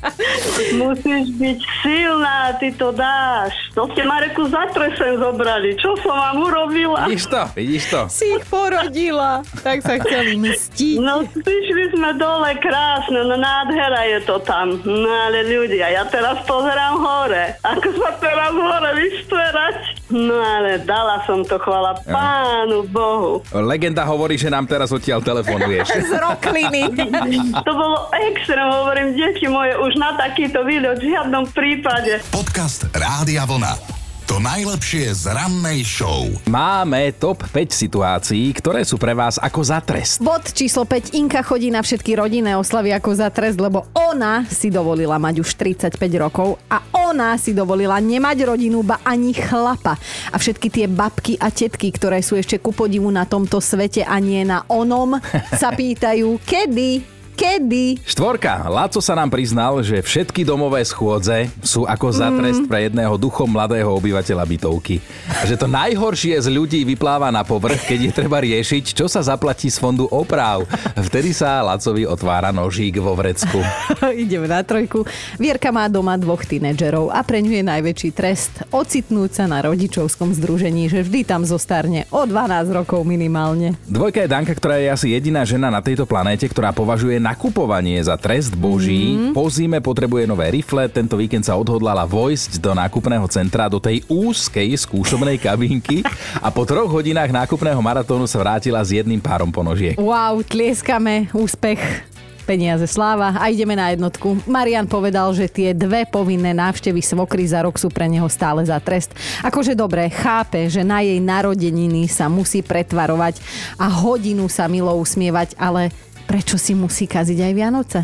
Musíš 0.80 1.28
byť 1.36 1.58
silná, 1.84 2.56
ty 2.56 2.72
to 2.72 2.88
dáš. 2.88 3.52
To 3.76 3.84
ste 3.92 4.08
Mareku 4.08 4.48
za 4.48 4.64
tresen 4.72 5.20
zobrali. 5.20 5.76
Čo 5.76 5.92
som 6.00 6.16
vám 6.16 6.40
urobila? 6.40 7.04
Vidíš 7.04 7.28
to? 7.28 7.42
Vidíš 7.52 7.84
to? 7.92 8.00
Si 8.08 8.32
ich 8.32 8.44
porodila. 8.48 9.44
Tak 9.60 9.84
sa 9.84 10.00
chceli 10.00 10.40
mstiť. 10.40 10.96
No, 11.04 11.20
prišli 11.28 11.92
sme 11.92 12.16
dole, 12.16 12.56
krásne, 12.64 13.20
no 13.28 13.36
nádhera 13.36 14.08
je 14.16 14.18
to 14.24 14.40
tam. 14.48 14.80
No 14.88 15.10
ale 15.28 15.44
ľudia, 15.44 15.97
ja 15.97 15.97
teraz 16.06 16.46
pozerám 16.46 17.02
hore. 17.02 17.58
Ako 17.66 17.88
sa 17.98 18.10
teraz 18.22 18.54
hore 18.54 18.90
vyšperať? 18.94 19.76
No 20.14 20.38
ale 20.38 20.80
dala 20.86 21.20
som 21.26 21.42
to, 21.42 21.58
chvala 21.58 21.98
pánu 22.06 22.86
Bohu. 22.88 23.42
Legenda 23.52 24.06
hovorí, 24.06 24.38
že 24.38 24.48
nám 24.48 24.70
teraz 24.70 24.94
odtiaľ 24.94 25.20
telefonuješ. 25.20 25.86
Z 26.10 26.14
rokliny. 26.22 26.86
To 27.68 27.72
bolo 27.74 28.08
extrém, 28.30 28.64
hovorím, 28.64 29.18
deti 29.18 29.44
moje, 29.50 29.76
už 29.76 29.98
na 29.98 30.14
takýto 30.16 30.64
výlet 30.64 30.96
v 31.02 31.12
žiadnom 31.12 31.50
prípade. 31.52 32.22
Podcast 32.32 32.88
Rádia 32.94 33.44
Vlna. 33.44 33.97
To 34.28 34.36
najlepšie 34.44 35.08
z 35.24 35.32
rannej 35.32 35.80
show. 35.88 36.28
Máme 36.52 37.16
top 37.16 37.48
5 37.48 37.72
situácií, 37.72 38.52
ktoré 38.52 38.84
sú 38.84 39.00
pre 39.00 39.16
vás 39.16 39.40
ako 39.40 39.60
za 39.64 39.80
trest. 39.80 40.20
Bod 40.20 40.52
číslo 40.52 40.84
5. 40.84 41.16
Inka 41.16 41.40
chodí 41.40 41.72
na 41.72 41.80
všetky 41.80 42.12
rodinné 42.12 42.52
oslavy 42.52 42.92
ako 42.92 43.16
za 43.16 43.32
trest, 43.32 43.56
lebo 43.56 43.88
ona 43.96 44.44
si 44.44 44.68
dovolila 44.68 45.16
mať 45.16 45.40
už 45.40 45.48
35 45.56 45.96
rokov 46.20 46.60
a 46.68 46.84
ona 47.08 47.40
si 47.40 47.56
dovolila 47.56 47.96
nemať 48.04 48.44
rodinu, 48.44 48.84
ba 48.84 49.00
ani 49.00 49.32
chlapa. 49.32 49.96
A 50.28 50.36
všetky 50.36 50.68
tie 50.68 50.84
babky 50.92 51.40
a 51.40 51.48
tetky, 51.48 51.88
ktoré 51.88 52.20
sú 52.20 52.36
ešte 52.36 52.60
ku 52.60 52.76
podivu 52.76 53.08
na 53.08 53.24
tomto 53.24 53.64
svete 53.64 54.04
a 54.04 54.20
nie 54.20 54.44
na 54.44 54.60
onom, 54.68 55.16
sa 55.56 55.72
pýtajú, 55.72 56.36
kedy 56.44 57.16
Kedy? 57.38 58.02
Štvorka. 58.02 58.66
Laco 58.66 58.98
sa 58.98 59.14
nám 59.14 59.30
priznal, 59.30 59.78
že 59.86 60.02
všetky 60.02 60.42
domové 60.42 60.82
schôdze 60.82 61.46
sú 61.62 61.86
ako 61.86 62.10
za 62.10 62.34
trest 62.34 62.66
pre 62.66 62.90
jedného 62.90 63.14
duchom 63.14 63.46
mladého 63.46 63.86
obyvateľa 63.94 64.42
bytovky. 64.42 64.98
A 65.38 65.46
že 65.46 65.54
to 65.54 65.70
najhoršie 65.70 66.34
z 66.34 66.50
ľudí 66.50 66.82
vypláva 66.82 67.30
na 67.30 67.46
povrch, 67.46 67.86
keď 67.86 68.10
je 68.10 68.12
treba 68.12 68.42
riešiť, 68.42 68.90
čo 68.90 69.06
sa 69.06 69.22
zaplatí 69.22 69.70
z 69.70 69.78
fondu 69.78 70.10
oprav. 70.10 70.66
Vtedy 70.98 71.30
sa 71.30 71.62
Lacovi 71.62 72.10
otvára 72.10 72.50
nožík 72.50 72.98
vo 72.98 73.14
vrecku. 73.14 73.62
Ideme 74.26 74.50
na 74.50 74.66
trojku. 74.66 75.06
Vierka 75.38 75.70
má 75.70 75.86
doma 75.86 76.18
dvoch 76.18 76.42
tínedžerov 76.42 77.14
a 77.14 77.22
pre 77.22 77.38
ňu 77.38 77.54
je 77.54 77.62
najväčší 77.62 78.10
trest 78.18 78.66
ocitnúť 78.74 79.30
sa 79.38 79.44
na 79.46 79.62
rodičovskom 79.62 80.34
združení, 80.34 80.90
že 80.90 81.06
vždy 81.06 81.22
tam 81.22 81.46
zostarne 81.46 82.02
o 82.10 82.26
12 82.26 82.66
rokov 82.74 83.06
minimálne. 83.06 83.78
Dvojka 83.86 84.26
je 84.26 84.32
Danka, 84.34 84.58
ktorá 84.58 84.82
je 84.82 84.90
asi 84.90 85.14
jediná 85.14 85.46
žena 85.46 85.70
na 85.70 85.78
tejto 85.78 86.02
planéte, 86.02 86.42
ktorá 86.50 86.74
považuje 86.74 87.27
nakupovanie 87.28 88.00
za 88.00 88.16
trest 88.16 88.56
boží. 88.56 89.12
Mm-hmm. 89.12 89.32
Po 89.36 89.44
zime 89.52 89.78
potrebuje 89.84 90.24
nové 90.24 90.48
rifle, 90.48 90.88
tento 90.88 91.20
víkend 91.20 91.44
sa 91.44 91.60
odhodlala 91.60 92.08
vojsť 92.08 92.56
do 92.56 92.72
nákupného 92.72 93.28
centra, 93.28 93.68
do 93.68 93.76
tej 93.76 94.00
úzkej 94.08 94.72
skúšobnej 94.80 95.36
kabinky 95.36 96.00
a 96.40 96.48
po 96.48 96.64
troch 96.64 96.88
hodinách 96.88 97.28
nákupného 97.28 97.80
maratónu 97.84 98.24
sa 98.24 98.40
vrátila 98.40 98.80
s 98.80 98.96
jedným 98.96 99.20
párom 99.20 99.52
ponožiek. 99.52 100.00
Wow, 100.00 100.40
tlieskame, 100.40 101.28
úspech 101.36 102.08
peniaze, 102.48 102.88
sláva 102.88 103.36
a 103.36 103.52
ideme 103.52 103.76
na 103.76 103.92
jednotku. 103.92 104.40
Marian 104.48 104.88
povedal, 104.88 105.36
že 105.36 105.52
tie 105.52 105.76
dve 105.76 106.08
povinné 106.08 106.56
návštevy 106.56 107.04
svokry 107.04 107.44
za 107.44 107.60
rok 107.60 107.76
sú 107.76 107.92
pre 107.92 108.08
neho 108.08 108.24
stále 108.32 108.64
za 108.64 108.80
trest. 108.80 109.12
Akože 109.44 109.76
dobre, 109.76 110.08
chápe, 110.08 110.64
že 110.72 110.80
na 110.80 111.04
jej 111.04 111.20
narodeniny 111.20 112.08
sa 112.08 112.32
musí 112.32 112.64
pretvarovať 112.64 113.36
a 113.76 113.92
hodinu 113.92 114.48
sa 114.48 114.64
milo 114.64 114.96
usmievať, 114.96 115.60
ale 115.60 115.92
Prečo 116.28 116.60
si 116.60 116.76
musí 116.76 117.08
kaziť 117.08 117.38
aj 117.40 117.52
Vianoce? 117.56 117.98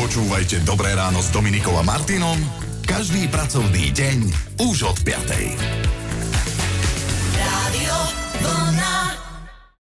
Počúvajte 0.00 0.64
Dobré 0.64 0.96
ráno 0.96 1.20
s 1.20 1.28
Dominikom 1.28 1.76
a 1.76 1.84
Martinom 1.84 2.40
každý 2.90 3.30
pracovný 3.30 3.94
deň 3.94 4.18
už 4.66 4.90
od 4.90 4.98
5. 5.06 5.99